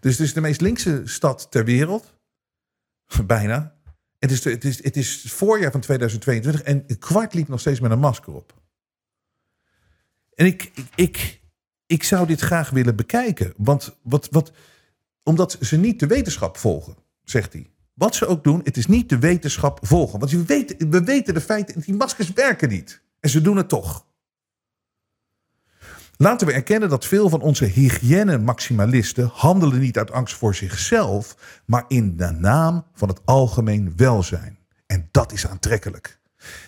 [0.00, 2.14] Dus het is de meest linkse stad ter wereld.
[3.26, 3.77] Bijna.
[4.18, 7.80] Het is, het, is, het is voorjaar van 2022 en een kwart liep nog steeds
[7.80, 8.54] met een masker op.
[10.34, 11.40] En ik, ik, ik,
[11.86, 13.52] ik zou dit graag willen bekijken.
[13.56, 14.52] Want wat, wat,
[15.22, 17.70] omdat ze niet de wetenschap volgen, zegt hij.
[17.94, 20.18] Wat ze ook doen, het is niet de wetenschap volgen.
[20.18, 23.02] Want we weten, we weten de feiten, die maskers werken niet.
[23.20, 24.06] En ze doen het toch.
[26.20, 31.84] Laten we erkennen dat veel van onze hygiëne-maximalisten handelen niet uit angst voor zichzelf, maar
[31.88, 34.58] in de naam van het algemeen welzijn.
[34.86, 36.18] En dat is aantrekkelijk.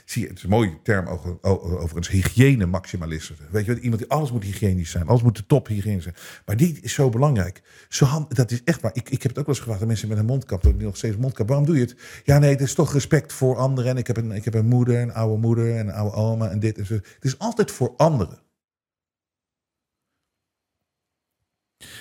[0.05, 3.36] Zie je, het is een mooie term over, overigens, hygiëne-maximalisten.
[3.51, 6.16] Weet je, iemand die alles moet hygiënisch zijn, alles moet de top hygiënisch zijn.
[6.46, 7.62] Maar die is zo belangrijk.
[7.88, 8.94] Zo, dat is echt waar.
[8.94, 10.96] Ik, ik heb het ook wel eens gevraagd aan mensen met een mondkap, die nog
[10.96, 11.48] steeds mondkap.
[11.48, 11.96] Waarom doe je het?
[12.24, 13.90] Ja, nee, het is toch respect voor anderen.
[13.90, 16.48] En ik heb een, ik heb een moeder, een oude moeder en een oude oma
[16.48, 16.94] en dit en zo.
[16.94, 18.48] Het is altijd voor anderen.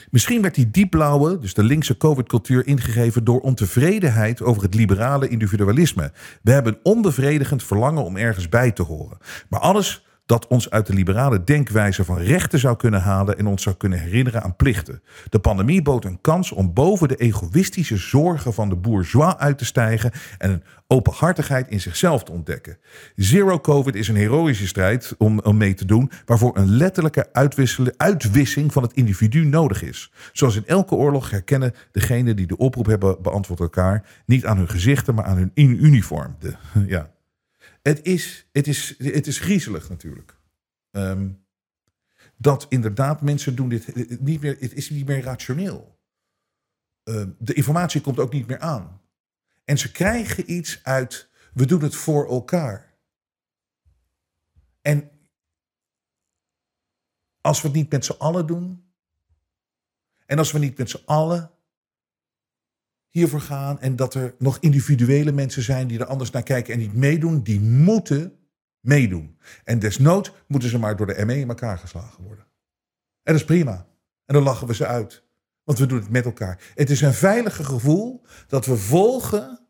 [0.10, 6.12] Misschien werd die diepblauwe, dus de linkse COVID-cultuur, ingegeven door ontevredenheid over het liberale individualisme.
[6.42, 9.18] We hebben een onbevredigend verlangen om ergens bij te horen.
[9.50, 13.64] Maar alles dat ons uit de liberale denkwijze van rechten zou kunnen halen en ons
[13.64, 15.02] zou kunnen herinneren aan plichten.
[15.30, 19.66] De pandemie bood een kans om boven de egoïstische zorgen van de bourgeois uit te
[19.66, 22.78] stijgen en een openhartigheid in zichzelf te ontdekken.
[23.16, 27.28] Zero COVID is een heroïsche strijd om, om mee te doen, waarvoor een letterlijke
[27.98, 30.12] uitwissing van het individu nodig is.
[30.34, 34.70] Zoals in elke oorlog herkennen degenen die de oproep hebben beantwoord elkaar niet aan hun
[34.70, 36.36] gezichten, maar aan hun in uniform.
[36.40, 36.56] De,
[36.88, 37.10] ja.
[37.82, 40.38] Het is, het is, het is griezelig natuurlijk.
[40.92, 41.48] Um,
[42.36, 44.58] dat inderdaad mensen doen dit niet meer.
[44.60, 46.00] Het is niet meer rationeel.
[47.04, 49.02] Uh, de informatie komt ook niet meer aan.
[49.64, 51.30] En ze krijgen iets uit.
[51.54, 52.98] We doen het voor elkaar.
[54.82, 55.12] En
[57.42, 58.94] als we het niet met z'n allen doen.
[60.26, 61.52] En als we niet met z'n allen
[63.20, 66.80] hiervoor gaan en dat er nog individuele mensen zijn die er anders naar kijken en
[66.80, 68.34] niet meedoen, die moeten
[68.80, 69.38] meedoen.
[69.64, 72.46] En desnoods moeten ze maar door de ME in elkaar geslagen worden.
[73.24, 73.88] En dat is prima.
[74.26, 75.24] En dan lachen we ze uit.
[75.64, 76.72] Want we doen het met elkaar.
[76.76, 79.68] Het is een veilige gevoel dat we volgen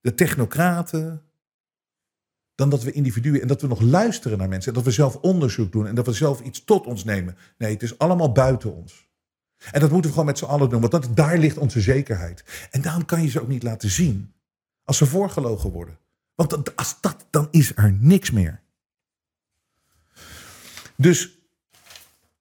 [0.00, 1.22] de technocraten,
[2.54, 4.68] dan dat we individuen en dat we nog luisteren naar mensen.
[4.68, 7.36] En dat we zelf onderzoek doen en dat we zelf iets tot ons nemen.
[7.58, 9.08] Nee, het is allemaal buiten ons.
[9.72, 12.44] En dat moeten we gewoon met z'n allen doen, want dat, daar ligt onze zekerheid.
[12.70, 14.32] En daarom kan je ze ook niet laten zien
[14.84, 15.98] als ze voorgelogen worden.
[16.34, 18.60] Want als dat, dan is er niks meer.
[20.96, 21.38] Dus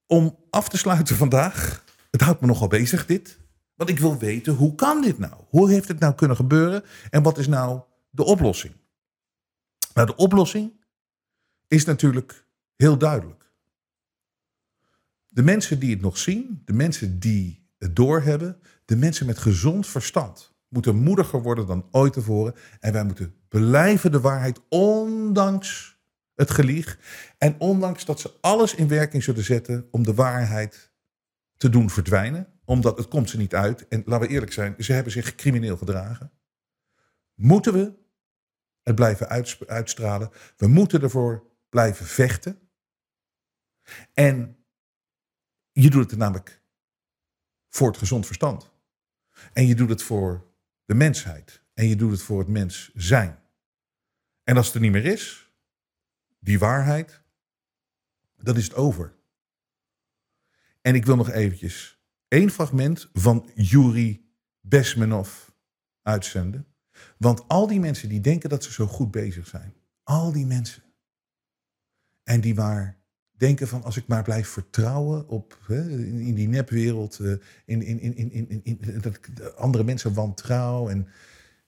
[0.08, 3.38] om af te sluiten vandaag, het houdt me nogal bezig dit.
[3.76, 5.34] Want ik wil weten, hoe kan dit nou?
[5.50, 6.84] Hoe heeft het nou kunnen gebeuren?
[7.10, 8.74] En wat is nou de oplossing?
[9.94, 10.72] Nou, de oplossing
[11.68, 12.46] is natuurlijk
[12.76, 13.43] heel duidelijk.
[15.34, 19.88] De mensen die het nog zien, de mensen die het doorhebben, de mensen met gezond
[19.88, 22.56] verstand moeten moediger worden dan ooit tevoren.
[22.80, 25.98] En wij moeten blijven de waarheid, ondanks
[26.36, 27.00] het gelieg.
[27.38, 30.92] En ondanks dat ze alles in werking zullen zetten om de waarheid
[31.58, 32.48] te doen verdwijnen.
[32.66, 33.88] Omdat het komt ze niet uit.
[33.88, 36.32] En laten we eerlijk zijn, ze hebben zich crimineel gedragen.
[37.34, 37.94] Moeten we
[38.82, 39.30] het blijven
[39.68, 40.30] uitstralen.
[40.58, 42.60] We moeten ervoor blijven vechten.
[44.14, 44.63] En
[45.74, 46.62] je doet het namelijk
[47.70, 48.72] voor het gezond verstand.
[49.54, 50.54] En je doet het voor
[50.86, 51.62] de mensheid.
[51.74, 53.40] En je doet het voor het mens zijn.
[54.44, 55.52] En als het er niet meer is,
[56.40, 57.22] die waarheid,
[58.36, 59.16] dan is het over.
[60.82, 65.50] En ik wil nog eventjes één fragment van Yuri Besmenov
[66.02, 66.68] uitzenden.
[67.18, 70.84] Want al die mensen die denken dat ze zo goed bezig zijn, al die mensen,
[72.24, 73.03] en die maar
[73.38, 77.32] denken van als ik maar blijf vertrouwen op hè, in, die nepwereld, uh,
[77.66, 81.08] in, in, in, in, in, in, dat ik andere mensen wantrouw en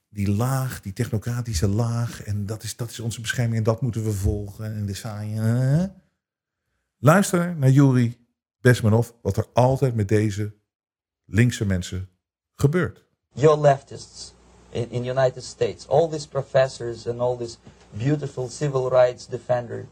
[0.10, 4.04] die laag, die technocratische laag, en dat is, dat is onze bescherming en dat moeten
[4.04, 5.92] we volgen en de saaie.
[6.98, 8.18] Luister naar Yuri
[8.62, 10.54] Besmanov, wat er altijd met deze
[11.26, 12.10] linkse mensen
[12.56, 13.06] gebeurt.
[13.34, 14.34] Your leftists
[14.70, 17.58] in, in United States, all these professors and all these
[17.90, 19.86] beautiful civil rights defenders,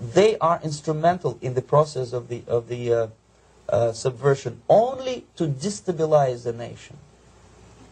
[0.00, 3.06] they are instrumental in the process of the, of the uh,
[3.68, 6.96] uh, subversion only to destabilize the nation.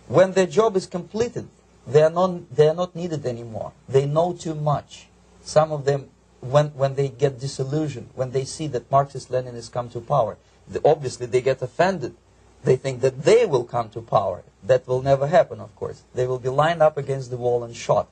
[0.07, 1.48] When their job is completed,
[1.86, 3.72] they are, not, they are not needed anymore.
[3.88, 5.09] They know too much.
[5.42, 6.09] Some of them,
[6.40, 10.36] when, when they get disillusioned, when they see that Marxist-Leninists come to power,
[10.68, 12.14] they, obviously they get offended.
[12.62, 14.42] They think that they will come to power.
[14.62, 16.02] That will never happen, of course.
[16.14, 18.09] They will be lined up against the wall and shot.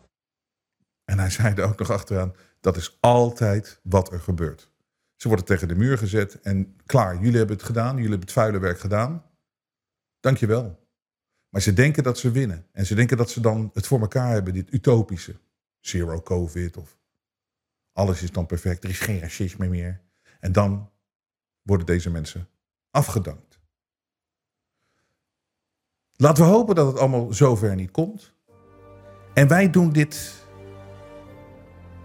[1.05, 2.33] En hij er ook nog achteraan,
[2.63, 4.71] dat is altijd wat er gebeurt.
[5.17, 8.33] Ze worden tegen de muur gezet en klaar, jullie hebben het gedaan, jullie hebben het
[8.33, 9.25] vuile werk gedaan.
[10.21, 10.81] Dankjewel.
[11.49, 12.67] Maar ze denken dat ze winnen.
[12.73, 15.41] En ze denken dat ze dan het voor elkaar hebben, dit utopische.
[15.81, 16.99] Zero COVID of
[17.93, 20.01] alles is dan perfect, er is geen racisme meer.
[20.41, 20.91] En dan
[21.63, 22.49] worden deze mensen
[22.91, 23.61] afgedankt.
[26.17, 28.33] Laten we hopen dat het allemaal zover niet komt.
[29.35, 30.42] En wij doen dit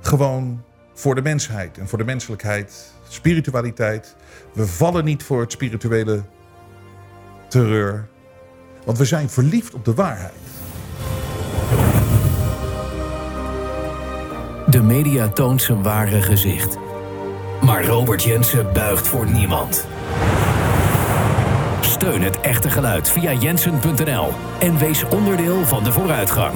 [0.08, 4.16] gewoon voor de mensheid en voor de menselijkheid, spiritualiteit.
[4.54, 6.24] We vallen niet voor het spirituele
[7.48, 8.08] terreur,
[8.86, 10.34] want we zijn verliefd op de waarheid.
[14.68, 16.78] De media toont zijn ware gezicht.
[17.62, 19.88] Maar Robert Jensen buigt voor niemand.
[21.82, 24.30] Steun het echte geluid via jensen.nl
[24.60, 26.56] en wees onderdeel van de vooruitgang.